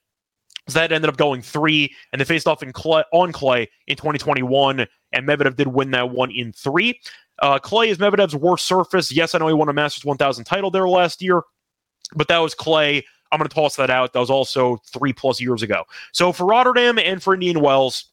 So 0.68 0.80
that 0.80 0.92
ended 0.92 1.10
up 1.10 1.18
going 1.18 1.42
three, 1.42 1.94
and 2.12 2.20
they 2.20 2.26
faced 2.26 2.48
off 2.48 2.62
in 2.62 2.72
clay, 2.72 3.04
on 3.12 3.32
clay 3.32 3.70
in 3.88 3.96
2021, 3.96 4.86
and 5.12 5.28
Medvedev 5.28 5.56
did 5.56 5.68
win 5.68 5.92
that 5.92 6.12
one 6.12 6.32
in 6.32 6.54
three. 6.54 7.00
Uh, 7.42 7.58
clay 7.58 7.90
is 7.90 7.98
Medvedev's 7.98 8.36
worst 8.36 8.66
surface. 8.66 9.12
Yes, 9.12 9.34
I 9.34 9.40
know 9.40 9.48
he 9.48 9.54
won 9.54 9.70
a 9.70 9.74
Masters 9.74 10.06
1000 10.06 10.44
title 10.44 10.70
there 10.70 10.88
last 10.88 11.22
year, 11.22 11.42
but 12.16 12.28
that 12.28 12.38
was 12.38 12.54
clay. 12.54 13.04
I'm 13.32 13.40
going 13.40 13.50
to 13.50 13.56
toss 13.56 13.76
that 13.78 13.90
out. 13.90 14.14
That 14.14 14.20
was 14.20 14.30
also 14.30 14.78
three 14.94 15.14
plus 15.14 15.42
years 15.42 15.64
ago. 15.64 15.84
So 16.12 16.32
for 16.32 16.46
Rotterdam 16.46 17.00
and 17.00 17.24
for 17.24 17.34
Indian 17.34 17.62
Wells, 17.62 18.12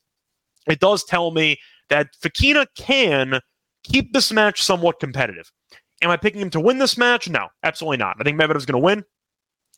it 0.66 0.80
does 0.80 1.04
tell 1.04 1.30
me 1.30 1.58
that 1.90 2.08
Fokina 2.22 2.66
can 2.76 3.40
keep 3.82 4.12
this 4.12 4.32
match 4.32 4.62
somewhat 4.62 5.00
competitive. 5.00 5.50
Am 6.02 6.10
I 6.10 6.16
picking 6.16 6.40
him 6.40 6.50
to 6.50 6.60
win 6.60 6.78
this 6.78 6.96
match? 6.96 7.28
No, 7.28 7.48
absolutely 7.62 7.96
not. 7.96 8.16
I 8.20 8.24
think 8.24 8.40
Medvedev's 8.40 8.66
going 8.66 8.80
to 8.80 8.84
win. 8.84 9.04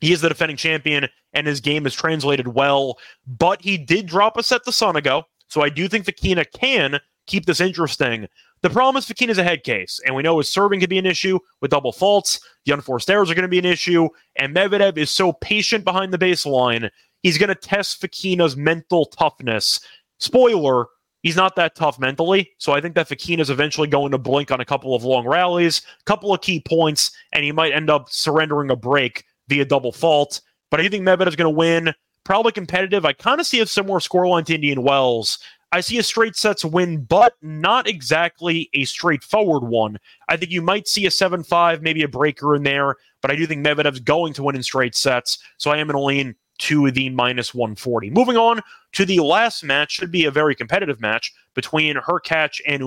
He 0.01 0.13
is 0.13 0.21
the 0.21 0.29
defending 0.29 0.57
champion, 0.57 1.09
and 1.33 1.47
his 1.47 1.61
game 1.61 1.87
is 1.87 1.95
translated 1.95 2.49
well. 2.49 2.99
But 3.27 3.63
he 3.63 3.79
did 3.79 4.07
drop 4.07 4.37
a 4.37 4.43
set 4.43 4.65
to 4.65 4.71
Sonego, 4.71 5.25
so 5.49 5.63
I 5.63 5.69
do 5.69 5.89
think 5.89 6.07
Fokina 6.07 6.47
can 6.53 7.01
keep 7.27 7.47
this 7.47 7.61
interesting. 7.61 8.27
The 8.63 8.71
problem 8.71 8.99
is 8.99 9.07
Fokina's 9.07 9.39
a 9.39 9.45
head 9.45 9.63
case, 9.63 10.01
and 10.05 10.15
we 10.15 10.23
know 10.23 10.39
his 10.39 10.53
serving 10.53 10.81
could 10.81 10.91
be 10.91 10.99
an 10.99 11.07
issue 11.07 11.39
with 11.61 11.71
double 11.71 11.93
faults. 11.93 12.41
The 12.67 12.73
unforced 12.73 13.11
errors 13.11 13.31
are 13.31 13.35
going 13.35 13.43
to 13.43 13.49
be 13.49 13.59
an 13.59 13.65
issue, 13.65 14.09
and 14.37 14.55
Medvedev 14.55 14.99
is 14.99 15.11
so 15.11 15.33
patient 15.33 15.85
behind 15.85 16.13
the 16.13 16.19
baseline. 16.19 16.91
He's 17.23 17.39
going 17.39 17.49
to 17.49 17.55
test 17.55 18.03
Fokina's 18.03 18.57
mental 18.57 19.07
toughness 19.07 19.81
Spoiler, 20.21 20.87
he's 21.23 21.35
not 21.35 21.57
that 21.57 21.75
tough 21.75 21.99
mentally. 21.99 22.53
So 22.59 22.73
I 22.73 22.81
think 22.81 22.95
that 22.95 23.09
Fokina 23.09 23.41
is 23.41 23.51
eventually 23.51 23.89
going 23.89 24.13
to 24.13 24.19
blink 24.19 24.51
on 24.51 24.61
a 24.61 24.67
couple 24.67 24.95
of 24.95 25.03
long 25.03 25.27
rallies, 25.27 25.83
couple 26.05 26.33
of 26.33 26.43
key 26.43 26.61
points, 26.61 27.11
and 27.33 27.43
he 27.43 27.53
might 27.53 27.73
end 27.73 27.91
up 27.91 28.11
surrendering 28.11 28.71
a 28.71 28.77
break 28.77 29.25
via 29.51 29.67
double 29.67 29.93
fault. 29.93 30.41
But 30.71 30.81
I 30.81 30.89
think 30.89 31.05
Medvedev's 31.05 31.37
going 31.37 31.53
to 31.53 31.59
win. 31.59 31.93
Probably 32.25 32.53
competitive. 32.53 33.05
I 33.05 33.13
kind 33.13 33.41
of 33.41 33.47
see 33.47 33.61
a 33.61 33.67
similar 33.67 33.99
scoreline 33.99 34.47
to 34.47 34.55
Indian 34.55 34.83
Wells. 34.83 35.39
I 35.73 35.81
see 35.81 35.99
a 35.99 36.03
straight 36.03 36.37
sets 36.37 36.65
win, 36.65 37.05
but 37.05 37.35
not 37.43 37.87
exactly 37.87 38.69
a 38.75 38.85
straightforward 38.85 39.65
one. 39.65 39.99
I 40.29 40.37
think 40.37 40.51
you 40.51 40.63
might 40.63 40.89
see 40.89 41.07
a 41.07 41.11
7 41.11 41.45
5, 41.45 41.83
maybe 41.83 42.03
a 42.03 42.09
breaker 42.09 42.57
in 42.57 42.63
there, 42.63 42.97
but 43.23 43.31
I 43.31 43.37
do 43.37 43.47
think 43.47 43.65
Medvedev's 43.65 44.01
going 44.01 44.33
to 44.35 44.43
win 44.43 44.57
in 44.57 44.63
straight 44.63 44.97
sets. 44.97 45.39
So 45.59 45.71
I 45.71 45.79
am 45.79 45.87
going 45.87 45.97
to 45.97 46.05
lean 46.05 46.35
to 46.61 46.91
the 46.91 47.09
minus 47.11 47.55
140. 47.55 48.11
Moving 48.11 48.37
on 48.37 48.61
to 48.93 49.05
the 49.05 49.21
last 49.21 49.65
match, 49.65 49.93
should 49.93 50.11
be 50.11 50.25
a 50.25 50.31
very 50.31 50.55
competitive 50.55 51.01
match 51.01 51.33
between 51.55 51.97
Hurkacz 51.97 52.61
and 52.67 52.83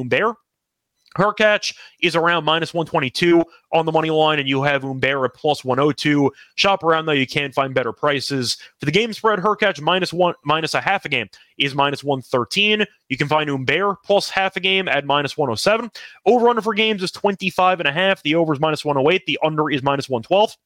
Humbert. 1.15 1.37
catch 1.37 1.75
is 2.01 2.15
around 2.15 2.45
minus 2.45 2.73
122 2.73 3.43
on 3.71 3.85
the 3.85 3.91
money 3.91 4.09
line, 4.09 4.39
and 4.39 4.47
you 4.47 4.63
have 4.63 4.83
Humbert 4.83 5.25
at 5.25 5.33
plus 5.33 5.63
102. 5.63 6.31
Shop 6.55 6.83
around 6.83 7.05
though, 7.05 7.13
you 7.13 7.27
can 7.27 7.51
find 7.51 7.73
better 7.73 7.91
prices. 7.91 8.57
For 8.79 8.85
the 8.85 8.91
game 8.91 9.13
spread, 9.13 9.39
Hurkacz 9.39 9.81
minus 9.81 10.13
one 10.13 10.35
minus 10.43 10.73
a 10.73 10.81
half 10.81 11.05
a 11.05 11.09
game 11.09 11.29
is 11.57 11.75
minus 11.75 12.03
113. 12.03 12.85
You 13.09 13.17
can 13.17 13.27
find 13.27 13.49
Humbert 13.49 13.97
plus 14.03 14.29
half 14.29 14.55
a 14.55 14.59
game 14.59 14.87
at 14.87 15.05
minus 15.05 15.37
107. 15.37 15.91
Over 16.25 16.49
under 16.49 16.61
for 16.61 16.73
games 16.73 17.03
is 17.03 17.11
25 17.11 17.79
and 17.79 17.87
a 17.87 17.91
half. 17.91 18.21
The 18.23 18.35
over 18.35 18.53
is 18.53 18.59
minus 18.59 18.85
108. 18.85 19.25
The 19.25 19.39
under 19.43 19.69
is 19.69 19.83
minus 19.83 20.09
112. 20.09 20.57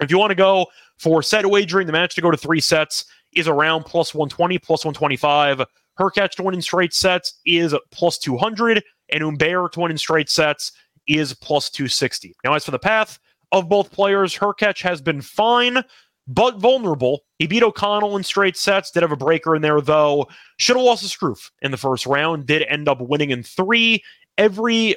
If 0.00 0.10
you 0.10 0.18
want 0.18 0.30
to 0.30 0.36
go 0.36 0.66
for 0.96 1.22
set 1.22 1.44
wagering, 1.46 1.86
the 1.86 1.92
match 1.92 2.14
to 2.14 2.20
go 2.20 2.30
to 2.30 2.36
three 2.36 2.60
sets 2.60 3.04
is 3.34 3.48
around 3.48 3.84
plus 3.84 4.14
120, 4.14 4.58
plus 4.58 4.84
125. 4.84 5.64
Hurkacz 5.98 6.30
to 6.32 6.42
win 6.42 6.54
in 6.54 6.62
straight 6.62 6.94
sets 6.94 7.40
is 7.44 7.74
plus 7.90 8.18
200, 8.18 8.82
and 9.10 9.22
Humbert 9.22 9.72
to 9.72 9.80
win 9.80 9.90
in 9.90 9.98
straight 9.98 10.28
sets 10.28 10.72
is 11.06 11.34
plus 11.34 11.70
260. 11.70 12.34
Now, 12.44 12.54
as 12.54 12.64
for 12.64 12.70
the 12.70 12.78
path 12.78 13.18
of 13.52 13.68
both 13.68 13.90
players, 13.90 14.36
Hurkacz 14.36 14.82
has 14.82 15.00
been 15.00 15.22
fine, 15.22 15.82
but 16.26 16.58
vulnerable. 16.58 17.20
He 17.38 17.46
beat 17.46 17.62
O'Connell 17.62 18.16
in 18.16 18.22
straight 18.22 18.56
sets, 18.56 18.90
did 18.90 19.02
have 19.02 19.12
a 19.12 19.16
breaker 19.16 19.56
in 19.56 19.62
there, 19.62 19.80
though. 19.80 20.28
Should 20.58 20.76
have 20.76 20.84
lost 20.84 21.04
a 21.04 21.06
Struff 21.18 21.50
in 21.62 21.70
the 21.70 21.76
first 21.76 22.06
round, 22.06 22.46
did 22.46 22.62
end 22.62 22.88
up 22.88 23.00
winning 23.00 23.30
in 23.30 23.42
three. 23.42 24.04
Every 24.36 24.94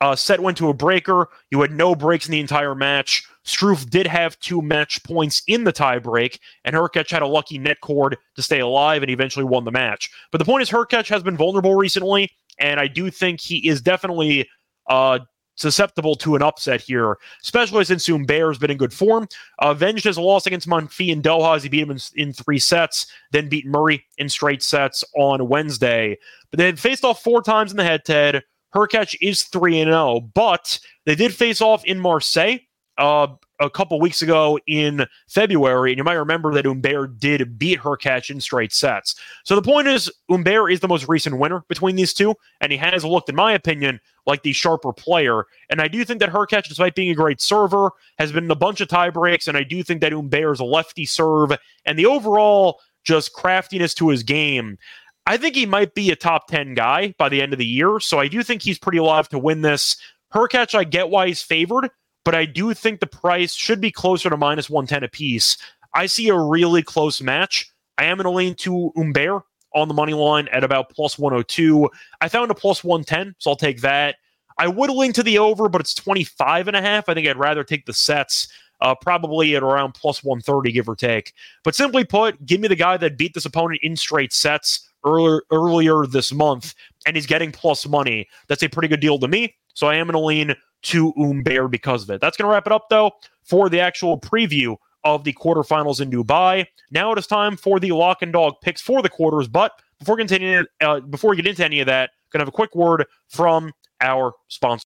uh, 0.00 0.14
set 0.14 0.40
went 0.40 0.58
to 0.58 0.68
a 0.68 0.74
breaker. 0.74 1.28
You 1.50 1.62
had 1.62 1.72
no 1.72 1.94
breaks 1.94 2.26
in 2.26 2.32
the 2.32 2.40
entire 2.40 2.74
match. 2.74 3.26
Struff 3.46 3.88
did 3.88 4.06
have 4.06 4.38
two 4.40 4.60
match 4.60 5.02
points 5.04 5.42
in 5.46 5.64
the 5.64 5.72
tiebreak, 5.72 6.38
and 6.64 6.76
Hurkacz 6.76 7.10
had 7.10 7.22
a 7.22 7.26
lucky 7.26 7.58
net 7.58 7.80
cord 7.80 8.16
to 8.36 8.42
stay 8.42 8.60
alive 8.60 9.02
and 9.02 9.10
eventually 9.10 9.44
won 9.44 9.64
the 9.64 9.70
match. 9.70 10.10
But 10.30 10.38
the 10.38 10.44
point 10.44 10.62
is, 10.62 10.70
Hurkacz 10.70 11.08
has 11.08 11.22
been 11.22 11.36
vulnerable 11.36 11.74
recently, 11.74 12.30
and 12.58 12.80
I 12.80 12.86
do 12.86 13.10
think 13.10 13.40
he 13.40 13.68
is 13.68 13.80
definitely 13.80 14.48
uh, 14.88 15.20
susceptible 15.56 16.14
to 16.16 16.36
an 16.36 16.42
upset 16.42 16.80
here, 16.80 17.18
especially 17.42 17.84
since 17.84 18.06
Humbert 18.06 18.48
has 18.48 18.58
been 18.58 18.70
in 18.70 18.76
good 18.76 18.92
form. 18.92 19.28
Uh, 19.62 19.68
avenged 19.70 20.04
his 20.04 20.18
loss 20.18 20.46
against 20.46 20.68
Monfils 20.68 21.10
in 21.10 21.22
Doha 21.22 21.56
as 21.56 21.62
he 21.62 21.68
beat 21.68 21.82
him 21.82 21.90
in, 21.90 21.98
in, 22.16 22.32
three 22.32 22.58
sets, 22.58 23.06
then 23.32 23.48
beat 23.48 23.66
Murray 23.66 24.04
in 24.18 24.28
straight 24.28 24.62
sets 24.62 25.04
on 25.16 25.48
Wednesday. 25.48 26.18
But 26.50 26.58
they 26.58 26.66
had 26.66 26.80
faced 26.80 27.04
off 27.04 27.22
four 27.22 27.42
times 27.42 27.70
in 27.70 27.76
the 27.76 27.84
head 27.84 28.04
to 28.06 28.12
head. 28.12 28.42
Hurkacz 28.74 29.16
is 29.20 29.44
3 29.44 29.84
0, 29.84 30.20
but 30.34 30.80
they 31.06 31.14
did 31.14 31.32
face 31.32 31.60
off 31.60 31.84
in 31.84 32.00
Marseille. 32.00 32.58
Uh, 32.98 33.28
a 33.60 33.70
couple 33.70 34.00
weeks 34.00 34.22
ago 34.22 34.58
in 34.66 35.06
February, 35.28 35.92
and 35.92 35.98
you 35.98 36.04
might 36.04 36.14
remember 36.14 36.52
that 36.52 36.66
Humbert 36.66 37.18
did 37.18 37.58
beat 37.58 37.78
Hurkacz 37.78 38.30
in 38.30 38.40
straight 38.40 38.72
sets. 38.72 39.14
So 39.44 39.54
the 39.54 39.62
point 39.62 39.88
is, 39.88 40.10
Humbert 40.28 40.72
is 40.72 40.80
the 40.80 40.88
most 40.88 41.08
recent 41.08 41.38
winner 41.38 41.64
between 41.68 41.96
these 41.96 42.12
two, 42.12 42.34
and 42.60 42.72
he 42.72 42.78
has 42.78 43.04
looked, 43.04 43.28
in 43.28 43.36
my 43.36 43.52
opinion, 43.52 44.00
like 44.26 44.42
the 44.42 44.52
sharper 44.52 44.92
player. 44.92 45.44
And 45.70 45.80
I 45.80 45.88
do 45.88 46.04
think 46.04 46.20
that 46.20 46.30
Hurkacz, 46.30 46.68
despite 46.68 46.94
being 46.94 47.10
a 47.10 47.14
great 47.14 47.40
server, 47.40 47.90
has 48.18 48.32
been 48.32 48.44
in 48.44 48.50
a 48.50 48.56
bunch 48.56 48.80
of 48.80 48.88
tie 48.88 49.10
breaks, 49.10 49.48
and 49.48 49.56
I 49.56 49.62
do 49.62 49.82
think 49.82 50.00
that 50.00 50.12
Humbert's 50.12 50.60
lefty 50.60 51.06
serve 51.06 51.52
and 51.84 51.98
the 51.98 52.06
overall 52.06 52.80
just 53.04 53.34
craftiness 53.34 53.94
to 53.94 54.08
his 54.08 54.22
game. 54.22 54.78
I 55.26 55.36
think 55.36 55.54
he 55.54 55.66
might 55.66 55.94
be 55.94 56.10
a 56.10 56.16
top 56.16 56.48
10 56.48 56.74
guy 56.74 57.14
by 57.18 57.28
the 57.28 57.40
end 57.40 57.52
of 57.52 57.58
the 57.58 57.66
year. 57.66 57.98
So 58.00 58.18
I 58.18 58.28
do 58.28 58.42
think 58.42 58.62
he's 58.62 58.78
pretty 58.78 58.98
alive 58.98 59.28
to 59.30 59.38
win 59.38 59.62
this. 59.62 59.96
Hurkacz, 60.34 60.74
I 60.74 60.84
get 60.84 61.10
why 61.10 61.28
he's 61.28 61.42
favored, 61.42 61.88
but 62.24 62.34
I 62.34 62.44
do 62.44 62.72
think 62.74 63.00
the 63.00 63.06
price 63.06 63.54
should 63.54 63.80
be 63.80 63.90
closer 63.90 64.30
to 64.30 64.36
minus 64.36 64.70
110 64.70 65.04
apiece. 65.04 65.56
I 65.94 66.06
see 66.06 66.28
a 66.28 66.38
really 66.38 66.82
close 66.82 67.20
match. 67.20 67.70
I 67.98 68.04
am 68.04 68.16
going 68.16 68.24
to 68.24 68.30
lean 68.30 68.54
to 68.56 68.92
Humbert 68.96 69.42
on 69.74 69.88
the 69.88 69.94
money 69.94 70.14
line 70.14 70.48
at 70.48 70.64
about 70.64 70.90
plus 70.90 71.18
102. 71.18 71.88
I 72.20 72.28
found 72.28 72.50
a 72.50 72.54
plus 72.54 72.82
110, 72.82 73.34
so 73.38 73.50
I'll 73.50 73.56
take 73.56 73.80
that. 73.82 74.16
I 74.58 74.68
would 74.68 74.90
lean 74.90 75.12
to 75.14 75.22
the 75.22 75.38
over, 75.38 75.68
but 75.68 75.80
it's 75.80 75.94
25 75.94 76.68
and 76.68 76.76
a 76.76 76.82
half. 76.82 77.08
I 77.08 77.14
think 77.14 77.26
I'd 77.26 77.36
rather 77.36 77.64
take 77.64 77.86
the 77.86 77.92
sets, 77.92 78.48
uh, 78.80 78.94
probably 78.94 79.56
at 79.56 79.62
around 79.62 79.92
plus 79.94 80.22
130, 80.22 80.72
give 80.72 80.88
or 80.88 80.94
take. 80.94 81.32
But 81.64 81.74
simply 81.74 82.04
put, 82.04 82.44
give 82.46 82.60
me 82.60 82.68
the 82.68 82.76
guy 82.76 82.96
that 82.96 83.18
beat 83.18 83.34
this 83.34 83.46
opponent 83.46 83.80
in 83.82 83.96
straight 83.96 84.32
sets 84.32 84.88
earlier 85.04 85.42
earlier 85.50 86.06
this 86.06 86.32
month, 86.32 86.74
and 87.06 87.16
he's 87.16 87.26
getting 87.26 87.52
plus 87.52 87.86
money. 87.86 88.28
That's 88.48 88.62
a 88.62 88.68
pretty 88.68 88.88
good 88.88 89.00
deal 89.00 89.18
to 89.18 89.28
me. 89.28 89.54
So 89.74 89.88
I 89.88 89.96
am 89.96 90.06
going 90.06 90.14
to 90.14 90.20
lean 90.20 90.56
to 90.84 91.12
Humbert 91.16 91.70
because 91.70 92.02
of 92.04 92.10
it. 92.10 92.20
That's 92.20 92.36
going 92.36 92.48
to 92.48 92.52
wrap 92.52 92.66
it 92.66 92.72
up, 92.72 92.88
though, 92.90 93.12
for 93.42 93.68
the 93.68 93.80
actual 93.80 94.18
preview 94.18 94.76
of 95.04 95.24
the 95.24 95.32
quarterfinals 95.32 96.00
in 96.00 96.10
Dubai. 96.10 96.66
Now 96.90 97.12
it 97.12 97.18
is 97.18 97.26
time 97.26 97.56
for 97.56 97.78
the 97.78 97.92
lock 97.92 98.22
and 98.22 98.32
dog 98.32 98.54
picks 98.62 98.80
for 98.80 99.02
the 99.02 99.08
quarters. 99.08 99.48
But 99.48 99.72
before 99.98 100.16
continuing, 100.16 100.66
uh, 100.80 101.00
before 101.00 101.30
we 101.30 101.36
get 101.36 101.46
into 101.46 101.64
any 101.64 101.80
of 101.80 101.86
that, 101.86 102.10
going 102.32 102.40
to 102.40 102.42
have 102.42 102.48
a 102.48 102.52
quick 102.52 102.74
word 102.74 103.06
from 103.28 103.72
our 104.00 104.32
sponsor. 104.48 104.84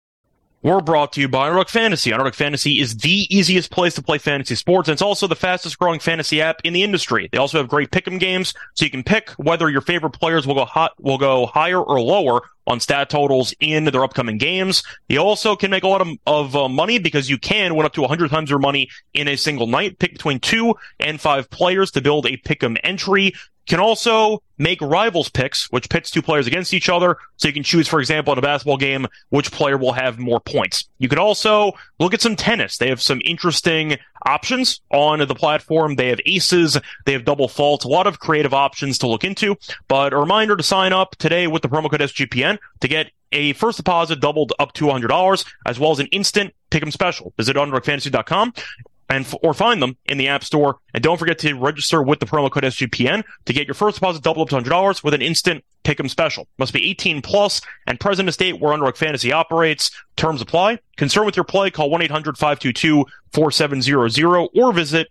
We're 0.60 0.80
brought 0.80 1.12
to 1.12 1.20
you 1.20 1.28
by 1.28 1.46
Underdog 1.46 1.68
Fantasy. 1.68 2.12
Underdog 2.12 2.34
Fantasy 2.34 2.80
is 2.80 2.96
the 2.96 3.28
easiest 3.30 3.70
place 3.70 3.94
to 3.94 4.02
play 4.02 4.18
fantasy 4.18 4.56
sports, 4.56 4.88
and 4.88 4.94
it's 4.94 5.02
also 5.02 5.28
the 5.28 5.36
fastest 5.36 5.78
growing 5.78 6.00
fantasy 6.00 6.42
app 6.42 6.60
in 6.64 6.72
the 6.72 6.82
industry. 6.82 7.28
They 7.30 7.38
also 7.38 7.58
have 7.58 7.68
great 7.68 7.92
pick'em 7.92 8.18
games, 8.18 8.54
so 8.74 8.84
you 8.84 8.90
can 8.90 9.04
pick 9.04 9.30
whether 9.36 9.70
your 9.70 9.82
favorite 9.82 10.10
players 10.10 10.48
will 10.48 10.56
go 10.56 10.64
hot, 10.64 10.94
will 10.98 11.16
go 11.16 11.46
higher 11.46 11.80
or 11.80 12.00
lower 12.00 12.40
on 12.66 12.80
stat 12.80 13.08
totals 13.08 13.54
in 13.60 13.84
their 13.84 14.02
upcoming 14.02 14.36
games. 14.36 14.82
You 15.08 15.20
also 15.20 15.54
can 15.54 15.70
make 15.70 15.84
a 15.84 15.88
lot 15.88 16.00
of, 16.00 16.08
of 16.26 16.56
uh, 16.56 16.68
money 16.68 16.98
because 16.98 17.30
you 17.30 17.38
can 17.38 17.76
win 17.76 17.86
up 17.86 17.92
to 17.92 18.00
100 18.00 18.28
times 18.28 18.50
your 18.50 18.58
money 18.58 18.90
in 19.14 19.28
a 19.28 19.36
single 19.36 19.68
night. 19.68 20.00
Pick 20.00 20.12
between 20.12 20.40
two 20.40 20.74
and 20.98 21.20
five 21.20 21.48
players 21.50 21.92
to 21.92 22.00
build 22.00 22.26
a 22.26 22.36
pick'em 22.36 22.76
entry 22.82 23.32
can 23.68 23.81
also 23.81 24.42
make 24.59 24.81
rivals 24.81 25.28
picks, 25.28 25.70
which 25.70 25.88
pits 25.88 26.11
two 26.11 26.22
players 26.22 26.46
against 26.46 26.74
each 26.74 26.88
other. 26.88 27.16
So 27.37 27.48
you 27.48 27.54
can 27.54 27.62
choose, 27.62 27.87
for 27.87 28.00
example, 28.00 28.33
in 28.33 28.38
a 28.38 28.42
basketball 28.42 28.76
game, 28.76 29.07
which 29.31 29.52
player 29.52 29.76
will 29.76 29.92
have 29.92 30.18
more 30.18 30.40
points. 30.40 30.88
You 30.98 31.09
can 31.09 31.18
also 31.18 31.72
look 32.00 32.14
at 32.14 32.20
some 32.20 32.37
tennis. 32.37 32.78
They 32.78 32.88
have 32.88 33.00
some 33.00 33.20
interesting 33.24 33.96
options 34.26 34.81
on 34.90 35.20
the 35.26 35.35
platform. 35.35 35.94
They 35.94 36.09
have 36.09 36.20
aces. 36.26 36.76
They 37.07 37.12
have 37.12 37.24
double 37.24 37.48
faults. 37.48 37.85
A 37.85 37.88
lot 37.88 38.07
of 38.07 38.18
creative 38.18 38.52
options 38.52 38.98
to 38.98 39.07
look 39.07 39.24
into. 39.24 39.57
But 39.87 40.12
a 40.12 40.18
reminder 40.18 40.57
to 40.57 40.62
sign 40.62 40.92
up 40.92 41.16
today 41.16 41.46
with 41.46 41.62
the 41.62 41.68
promo 41.68 41.90
code 41.90 42.00
SGPN 42.00 42.59
to 42.81 42.88
get 42.88 43.12
a 43.31 43.52
first 43.54 43.76
deposit 43.76 44.20
doubled 44.20 44.54
up 44.59 44.72
to 44.72 44.87
$100, 44.87 45.44
as 45.66 45.78
well 45.78 45.92
as 45.92 45.98
an 45.98 46.07
instant 46.07 46.54
pick'em 46.70 46.92
special. 46.92 47.33
Visit 47.37 47.57
underdogfantasy.com 47.57 48.54
and 49.08 49.24
f- 49.24 49.34
or 49.42 49.54
find 49.54 49.82
them 49.82 49.96
in 50.06 50.18
the 50.18 50.28
App 50.28 50.44
Store. 50.44 50.78
And 50.94 51.02
don't 51.02 51.18
forget 51.18 51.38
to 51.40 51.54
register 51.54 52.00
with 52.02 52.20
the 52.20 52.26
promo 52.26 52.48
code 52.50 52.62
SGPN 52.64 53.24
to 53.46 53.52
get 53.52 53.66
your 53.66 53.74
first 53.74 53.96
deposit 53.96 54.22
double 54.22 54.42
up 54.42 54.50
to 54.50 54.56
$100 54.56 55.02
with 55.02 55.14
an 55.14 55.22
instant 55.22 55.64
pick'em 55.84 56.10
special. 56.10 56.46
Must 56.58 56.72
be 56.72 56.84
18 56.90 57.22
plus 57.22 57.60
and 57.86 57.98
present 57.98 58.26
in 58.26 58.28
a 58.28 58.32
state 58.32 58.60
where 58.60 58.72
Underdog 58.72 58.96
Fantasy 58.96 59.32
operates. 59.32 59.90
Terms 60.16 60.42
apply. 60.42 60.78
Concern 60.96 61.24
with 61.24 61.36
your 61.36 61.44
play, 61.44 61.70
call 61.70 61.90
1-800-522-4700 61.90 64.48
or 64.54 64.72
visit 64.72 65.08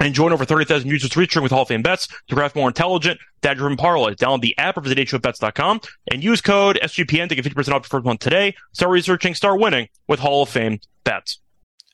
and 0.00 0.14
join 0.14 0.32
over 0.32 0.44
30,000 0.44 0.88
users 0.88 1.16
reaching 1.16 1.42
with 1.42 1.52
Hall 1.52 1.62
of 1.62 1.68
Fame 1.68 1.82
bets 1.82 2.08
to 2.28 2.34
craft 2.34 2.56
more 2.56 2.68
intelligent, 2.68 3.20
data-driven 3.42 3.76
parlays. 3.76 4.16
Download 4.16 4.40
the 4.40 4.56
app 4.58 4.76
or 4.76 4.80
visit 4.80 4.98
hofbets.com 4.98 5.80
and 6.10 6.24
use 6.24 6.40
code 6.40 6.78
SGPN 6.82 7.28
to 7.28 7.34
get 7.34 7.44
50% 7.44 7.58
off 7.68 7.82
your 7.82 7.82
first 7.82 8.04
month 8.04 8.20
today. 8.20 8.54
Start 8.72 8.90
researching, 8.90 9.34
start 9.34 9.60
winning 9.60 9.88
with 10.08 10.20
Hall 10.20 10.42
of 10.42 10.48
Fame 10.48 10.80
bets. 11.04 11.38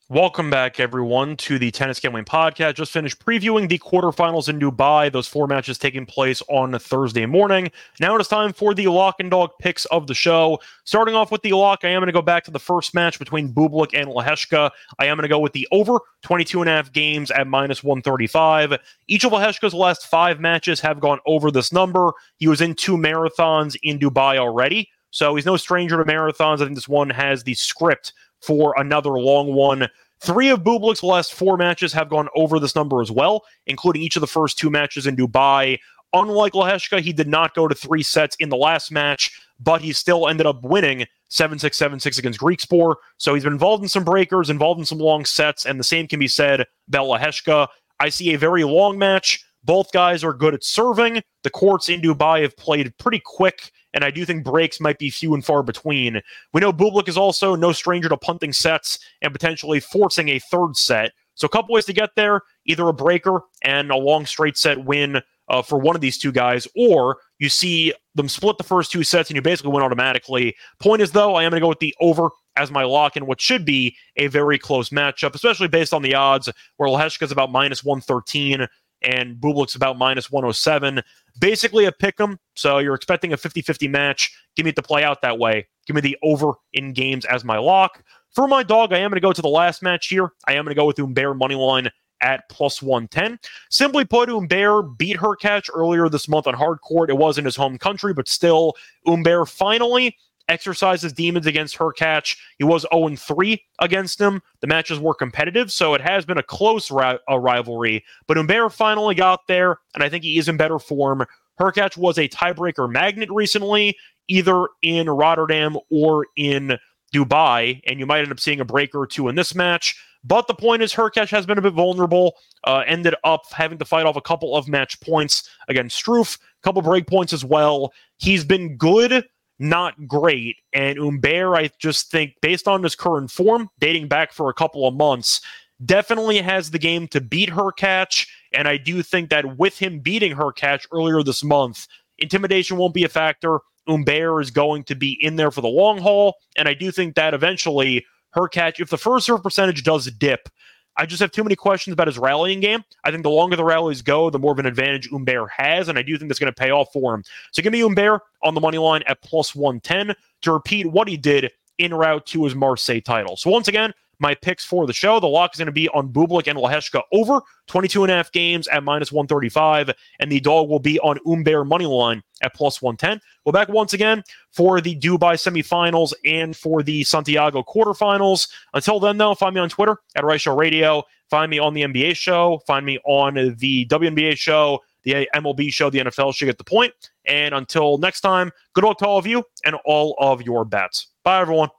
Welcome 0.09 0.51
back, 0.51 0.79
everyone, 0.79 1.37
to 1.39 1.59
the 1.59 1.73
Tennis 1.73 1.99
Gambling 1.99 2.27
Podcast. 2.27 2.75
Just 2.75 2.93
finished 2.93 3.19
previewing 3.19 3.69
the 3.69 3.81
quarterfinals 3.81 4.49
in 4.49 4.61
Dubai. 4.61 5.11
Those 5.11 5.27
four 5.27 5.49
matches 5.49 5.79
taking 5.79 6.07
place 6.07 6.41
on 6.49 6.79
Thursday 6.79 7.27
morning. 7.27 7.73
Now 7.99 8.15
it 8.15 8.21
is 8.21 8.29
time 8.29 8.53
for 8.53 8.73
the 8.73 8.87
lock 8.87 9.17
and 9.19 9.33
dog 9.33 9.51
picks 9.59 9.85
of 9.87 10.07
the 10.07 10.15
show. 10.15 10.61
Starting 10.85 11.17
off 11.17 11.33
with 11.33 11.43
the 11.43 11.55
lock, 11.55 11.81
I 11.83 11.89
am 11.89 12.03
going 12.03 12.07
to 12.07 12.13
go 12.13 12.23
back 12.23 12.45
to 12.45 12.53
the 12.53 12.61
first 12.61 12.95
match 12.95 13.19
between 13.19 13.53
Bublik 13.53 14.01
and 14.01 14.09
Lehecka. 14.09 14.71
I 15.01 15.07
am 15.07 15.17
going 15.17 15.25
to 15.25 15.29
go 15.29 15.41
with 15.41 15.55
the 15.55 15.67
over 15.73 15.99
22 16.23 16.61
and 16.61 16.71
a 16.71 16.75
half 16.75 16.93
games 16.93 17.33
at 17.33 17.49
minus 17.49 17.83
135. 17.83 18.79
Each 19.09 19.25
of 19.25 19.33
Lehecka's 19.33 19.75
last 19.75 20.07
five 20.07 20.39
matches 20.39 20.79
have 20.83 21.01
gone 21.01 21.19
over 21.27 21.51
this 21.51 21.73
number. 21.73 22.13
He 22.37 22.47
was 22.47 22.61
in 22.61 22.77
two 22.77 22.97
marathons 22.97 23.77
in 23.83 23.99
Dubai 23.99 24.39
already, 24.39 24.89
so 25.11 25.35
he's 25.35 25.47
no 25.47 25.57
stranger 25.57 25.97
to 25.97 26.05
marathons. 26.09 26.61
I 26.61 26.67
think 26.67 26.77
this 26.77 26.87
one 26.87 27.11
has 27.11 27.43
the 27.43 27.55
script 27.55 28.13
for 28.47 28.75
another 28.79 29.19
long 29.19 29.53
one. 29.53 29.89
Three 30.21 30.49
of 30.49 30.63
Bublik's 30.63 31.03
last 31.03 31.35
four 31.35 31.57
matches 31.57 31.93
have 31.93 32.09
gone 32.09 32.29
over 32.35 32.59
this 32.59 32.75
number 32.75 33.03
as 33.03 33.11
well, 33.11 33.45
including 33.67 34.03
each 34.03 34.17
of 34.17 34.21
the 34.21 34.27
first 34.27 34.57
two 34.57 34.71
matches 34.71 35.07
in 35.07 35.17
Dubai. 35.17 35.79
Unlike 36.13 36.53
Lehecka, 36.55 37.01
he 37.01 37.13
did 37.13 37.29
not 37.29 37.55
go 37.55 37.69
to 37.69 37.75
three 37.75 38.03
sets 38.03 38.37
in 38.37 38.49
the 38.49 38.57
last 38.57 38.91
match, 38.91 39.39
but 39.61 39.83
he 39.83 39.93
still 39.93 40.29
ended 40.29 40.47
up 40.47 40.63
winning 40.63 41.07
7 41.29 41.59
6 41.59 41.77
7 41.77 42.01
6 42.01 42.19
against 42.19 42.41
Griekspoor. 42.41 42.95
So 43.19 43.35
he's 43.35 43.45
been 43.45 43.53
involved 43.53 43.83
in 43.83 43.89
some 43.89 44.05
breakers, 44.05 44.49
involved 44.49 44.81
in 44.81 44.87
some 44.87 44.99
long 44.99 45.25
sets, 45.25 45.67
and 45.67 45.79
the 45.79 45.85
same 45.85 46.07
can 46.07 46.19
be 46.19 46.29
said 46.29 46.65
about 46.89 47.07
Lehecka. 47.07 47.69
I 48.01 48.09
see 48.09 48.33
a 48.33 48.39
very 48.39 48.65
long 48.65 48.99
match. 48.99 49.45
Both 49.65 49.93
guys 49.93 50.23
are 50.23 50.33
good 50.33 50.55
at 50.55 50.63
serving. 50.63 51.23
The 51.43 51.51
courts 51.51 51.89
in 51.89 52.01
Dubai 52.01 52.43
have 52.43 52.57
played 52.57 52.97
pretty 52.99 53.21
quick 53.25 53.73
and 53.97 54.05
I 54.05 54.11
do 54.11 54.27
think 54.27 54.45
breaks 54.45 54.79
might 54.79 54.99
be 54.99 55.09
few 55.09 55.33
and 55.33 55.45
far 55.45 55.63
between. 55.63 56.21
We 56.53 56.61
know 56.61 56.73
Bublik 56.73 57.09
is 57.09 57.17
also 57.17 57.57
no 57.57 57.73
stranger 57.73 58.11
to 58.11 58.17
punting 58.19 58.53
sets 58.53 58.99
and 59.23 59.33
potentially 59.33 59.81
forcing 59.81 60.29
a 60.29 60.39
third 60.39 60.77
set. 60.77 61.13
So 61.35 61.47
a 61.47 61.49
couple 61.49 61.75
ways 61.75 61.87
to 61.87 61.95
get 61.95 62.11
there: 62.15 62.43
either 62.67 62.87
a 62.87 62.93
breaker 62.93 63.41
and 63.63 63.91
a 63.91 63.97
long 63.97 64.27
straight 64.27 64.59
set 64.59 64.85
win 64.85 65.23
uh, 65.49 65.63
for 65.63 65.79
one 65.79 65.95
of 65.95 66.03
these 66.03 66.19
two 66.19 66.31
guys, 66.31 66.69
or 66.77 67.17
you 67.39 67.49
see 67.49 67.95
them 68.15 68.29
split 68.29 68.59
the 68.59 68.65
first 68.65 68.93
two 68.93 69.03
sets 69.03 69.31
and 69.31 69.35
you 69.35 69.43
basically 69.43 69.73
win 69.73 69.83
automatically. 69.83 70.55
Point 70.79 71.01
is 71.01 71.13
though, 71.13 71.35
I 71.35 71.45
am 71.45 71.51
going 71.51 71.61
to 71.61 71.65
go 71.65 71.69
with 71.69 71.79
the 71.79 71.95
over 72.01 72.29
as 72.57 72.71
my 72.71 72.85
lock 72.85 73.17
in 73.17 73.27
what 73.27 73.41
should 73.41 73.65
be 73.65 73.97
a 74.17 74.27
very 74.27 74.59
close 74.59 74.91
matchup, 74.91 75.35
especially 75.35 75.69
based 75.69 75.95
on 75.95 76.03
the 76.03 76.15
odds 76.15 76.51
where 76.77 76.89
Lehecka's 76.89 77.33
about 77.33 77.53
minus 77.53 77.85
113 77.85 78.67
and 79.03 79.37
Bublik's 79.37 79.75
about 79.75 79.99
minus 79.99 80.31
107. 80.31 81.03
Basically 81.41 81.85
a 81.85 81.93
pick 81.93 82.21
'em. 82.21 82.39
So 82.55 82.79
you're 82.79 82.95
expecting 82.95 83.33
a 83.33 83.37
50 83.37 83.63
50 83.63 83.89
match. 83.89 84.33
Give 84.57 84.65
me 84.65 84.73
to 84.73 84.83
play 84.83 85.05
out 85.05 85.23
that 85.23 85.39
way. 85.39 85.67
Give 85.87 85.95
me 85.95 86.01
the 86.01 86.17
over 86.23 86.53
in 86.73 86.93
games 86.93 87.25
as 87.27 87.45
my 87.45 87.59
lock. 87.59 88.03
For 88.35 88.49
my 88.49 88.63
dog, 88.63 88.93
I 88.93 88.99
am 88.99 89.11
going 89.11 89.17
to 89.17 89.27
go 89.27 89.33
to 89.33 89.43
the 89.43 89.49
last 89.49 89.83
match 89.83 90.09
here. 90.09 90.31
I 90.47 90.55
am 90.55 90.65
going 90.65 90.75
to 90.75 90.79
go 90.79 90.87
with 90.87 90.99
Humbert 90.99 91.37
money 91.37 91.55
line 91.55 91.91
at 92.21 92.49
plus 92.51 92.83
110. 92.83 93.39
Simply 93.71 94.05
put, 94.05 94.29
Humbert 94.29 94.99
beat 94.99 95.17
Hurkacz 95.17 95.69
earlier 95.73 96.09
this 96.09 96.29
month 96.29 96.47
on 96.47 96.55
hard 96.55 96.81
court. 96.81 97.11
It 97.11 97.17
was 97.17 97.39
in 97.39 97.45
his 97.45 97.57
home 97.57 97.79
country, 97.79 98.13
but 98.13 98.29
still, 98.29 98.75
Humbert 99.07 99.49
finally 99.49 100.17
exercises 100.49 101.13
demons 101.13 101.47
against 101.47 101.77
Hurkacz. 101.77 102.37
He 102.59 102.65
was 102.65 102.87
0 102.93 103.17
3 103.17 103.63
against 103.81 104.21
him. 104.21 104.43
The 104.61 104.67
matches 104.67 104.99
were 104.99 105.15
competitive, 105.15 105.73
so 105.73 105.95
it 105.95 106.01
has 106.01 106.25
been 106.25 106.39
a 106.39 106.43
close 106.43 106.91
ri- 106.91 107.19
a 107.29 107.39
rivalry. 107.39 108.05
But 108.27 108.37
Humbert 108.37 108.73
finally 108.73 109.15
got 109.15 109.47
there, 109.47 109.79
and 109.95 110.03
I 110.03 110.09
think 110.09 110.25
he 110.25 110.39
is 110.39 110.49
in 110.49 110.57
better 110.57 110.79
form. 110.79 111.25
Hurkacz 111.61 111.97
was 111.97 112.19
a 112.19 112.29
tiebreaker 112.29 112.91
magnet 112.91 113.31
recently, 113.31 113.97
either 114.29 114.69
in 114.83 115.09
Rotterdam 115.09 115.77
or 115.91 116.27
in 116.37 116.79
Dubai, 117.15 117.81
and 117.87 117.99
you 117.99 118.07
might 118.07 118.21
end 118.21 118.33
up 118.33 118.41
seeing 118.41 118.61
a 118.61 118.65
breaker 118.65 119.01
or 119.01 119.07
two 119.07 119.29
in 119.29 119.37
this 119.37 119.55
match. 119.55 119.97
But 120.25 120.49
the 120.49 120.55
point 120.55 120.83
is, 120.83 120.93
Hurkacz 120.93 121.29
has 121.31 121.47
been 121.47 121.59
a 121.59 121.63
bit 121.63 121.73
vulnerable. 121.73 122.35
Uh, 122.65 122.83
ended 122.87 123.15
up 123.23 123.43
having 123.53 123.79
to 123.79 123.85
fight 123.85 124.07
off 124.07 124.17
a 124.17 124.21
couple 124.21 124.57
of 124.57 124.67
match 124.67 125.01
points 125.01 125.49
against 125.69 126.05
Struff, 126.05 126.37
a 126.37 126.63
couple 126.63 126.83
break 126.83 127.07
points 127.07 127.33
as 127.33 127.45
well. 127.45 127.93
He's 128.19 128.45
been 128.45 128.77
good, 128.77 129.25
not 129.59 130.07
great. 130.07 130.57
And 130.73 130.99
Humbert, 130.99 131.57
I 131.57 131.71
just 131.79 132.11
think, 132.11 132.35
based 132.43 132.69
on 132.69 132.83
his 132.83 132.95
current 132.95 133.31
form, 133.31 133.71
dating 133.79 134.09
back 134.09 134.33
for 134.33 134.51
a 134.51 134.55
couple 134.55 134.87
of 134.87 134.95
months, 134.95 135.41
definitely 135.85 136.39
has 136.39 136.71
the 136.71 136.79
game 136.79 137.09
to 137.09 137.21
beat 137.21 137.51
Hurkacz. 137.51 138.27
And 138.53 138.69
I 138.69 138.77
do 138.77 139.03
think 139.03 139.31
that 139.31 139.59
with 139.59 139.79
him 139.79 140.01
beating 140.01 140.35
Hurkacz 140.35 140.87
earlier 140.93 141.23
this 141.23 141.45
month, 141.45 141.87
intimidation 142.19 142.77
won't 142.77 142.95
be 142.95 143.05
a 143.05 143.09
factor. 143.09 143.61
Humbert 143.89 144.43
is 144.43 144.51
going 144.51 144.85
to 144.85 144.95
be 144.95 145.13
in 145.25 145.37
there 145.37 145.51
for 145.51 145.61
the 145.61 145.69
long 145.69 145.99
haul. 145.99 146.37
And 146.57 146.69
I 146.69 146.75
do 146.75 146.91
think 146.91 147.15
that 147.15 147.35
eventually 147.35 148.05
Hurkacz, 148.35 148.81
if 148.81 148.91
the 148.91 148.99
first 148.99 149.27
serve 149.27 149.43
percentage 149.43 149.85
does 149.85 150.11
dip, 150.13 150.49
I 150.97 151.07
just 151.07 151.21
have 151.21 151.31
too 151.31 151.45
many 151.45 151.57
questions 151.57 151.93
about 151.93 152.07
his 152.07 152.19
rallying 152.19 152.61
game. 152.61 152.83
I 153.05 153.11
think 153.11 153.23
the 153.23 153.31
longer 153.31 153.57
the 153.57 153.65
rallies 153.65 154.03
go, 154.03 154.31
the 154.31 154.39
more 154.39 154.53
of 154.53 154.59
an 154.59 154.67
advantage 154.67 155.09
Humbert 155.11 155.51
has, 155.51 155.89
and 155.89 155.99
I 155.99 156.03
do 156.03 156.17
think 156.17 156.29
that's 156.29 156.39
going 156.39 156.53
to 156.53 156.59
pay 156.59 156.71
off 156.71 156.89
for 156.93 157.15
him. 157.15 157.23
So 157.53 157.63
give 157.63 157.73
me 157.73 157.81
Humbert 157.81 158.23
on 158.43 158.55
the 158.55 158.61
money 158.61 158.79
line 158.79 159.03
at 159.07 159.21
plus 159.23 159.55
110 159.55 160.15
to 160.43 160.53
repeat 160.53 160.87
what 160.87 161.09
he 161.09 161.17
did 161.17 161.51
in 161.79 161.93
route 161.93 162.25
to 162.27 162.45
his 162.45 162.55
Marseille 162.55 163.01
title. 163.01 163.37
So 163.37 163.51
once 163.51 163.69
again, 163.69 163.93
my 164.19 164.35
picks 164.35 164.65
for 164.65 164.87
the 164.87 164.93
show. 164.93 165.21
The 165.21 165.27
lock 165.27 165.55
is 165.55 165.59
going 165.59 165.67
to 165.67 165.73
be 165.73 165.89
on 165.91 166.09
Bublik 166.09 166.47
and 166.47 166.59
Lehecka 166.59 167.03
over 167.13 167.41
22 167.67 168.05
and 168.05 168.13
a 168.13 168.17
half 168.17 168.33
games 168.33 168.69
at 168.69 168.83
minus 168.83 169.13
135, 169.13 169.91
and 170.21 170.31
the 170.31 170.41
dog 170.41 170.69
will 170.69 170.79
be 170.79 170.99
on 171.01 171.19
Humbert 171.27 171.67
money 171.67 171.87
line 171.87 172.23
at 172.43 172.55
plus 172.55 172.81
110. 172.81 173.21
We're 173.45 173.53
back 173.53 173.69
once 173.69 173.93
again 173.93 174.23
for 174.51 174.81
the 174.81 174.97
Dubai 174.97 175.35
semifinals 175.35 176.13
and 176.25 176.57
for 176.57 176.83
the 176.83 177.05
Santiago 177.05 177.63
quarterfinals. 177.63 178.49
Until 178.75 179.01
then, 179.01 179.19
though, 179.19 179.35
find 179.35 179.55
me 179.55 179.61
on 179.61 179.69
Twitter 179.69 179.99
at 180.15 180.25
Rice 180.25 180.43
Show 180.43 180.57
Radio. 180.57 181.03
Find 181.31 181.51
me 181.51 181.59
on 181.59 181.75
the 181.75 181.83
NBA 181.83 182.17
show. 182.17 182.61
Find 182.67 182.87
me 182.87 182.99
on 183.05 183.57
the 183.59 183.87
WNBA 183.87 184.37
show, 184.37 184.81
the 185.03 185.29
MLB 185.35 185.73
show, 185.73 185.91
the 185.91 185.99
NFL 185.99 186.35
show. 186.35 186.47
Get 186.47 186.59
the 186.59 186.65
point. 186.65 186.93
And 187.25 187.55
until 187.55 187.99
next 187.99 188.21
time, 188.21 188.53
good 188.75 188.85
luck 188.85 188.99
to 188.99 189.07
all 189.07 189.19
of 189.19 189.27
you 189.27 189.43
and 189.65 189.77
all 189.85 190.15
of 190.19 190.43
your 190.43 190.65
bets. 190.65 191.09
Bye, 191.25 191.41
everyone. 191.41 191.71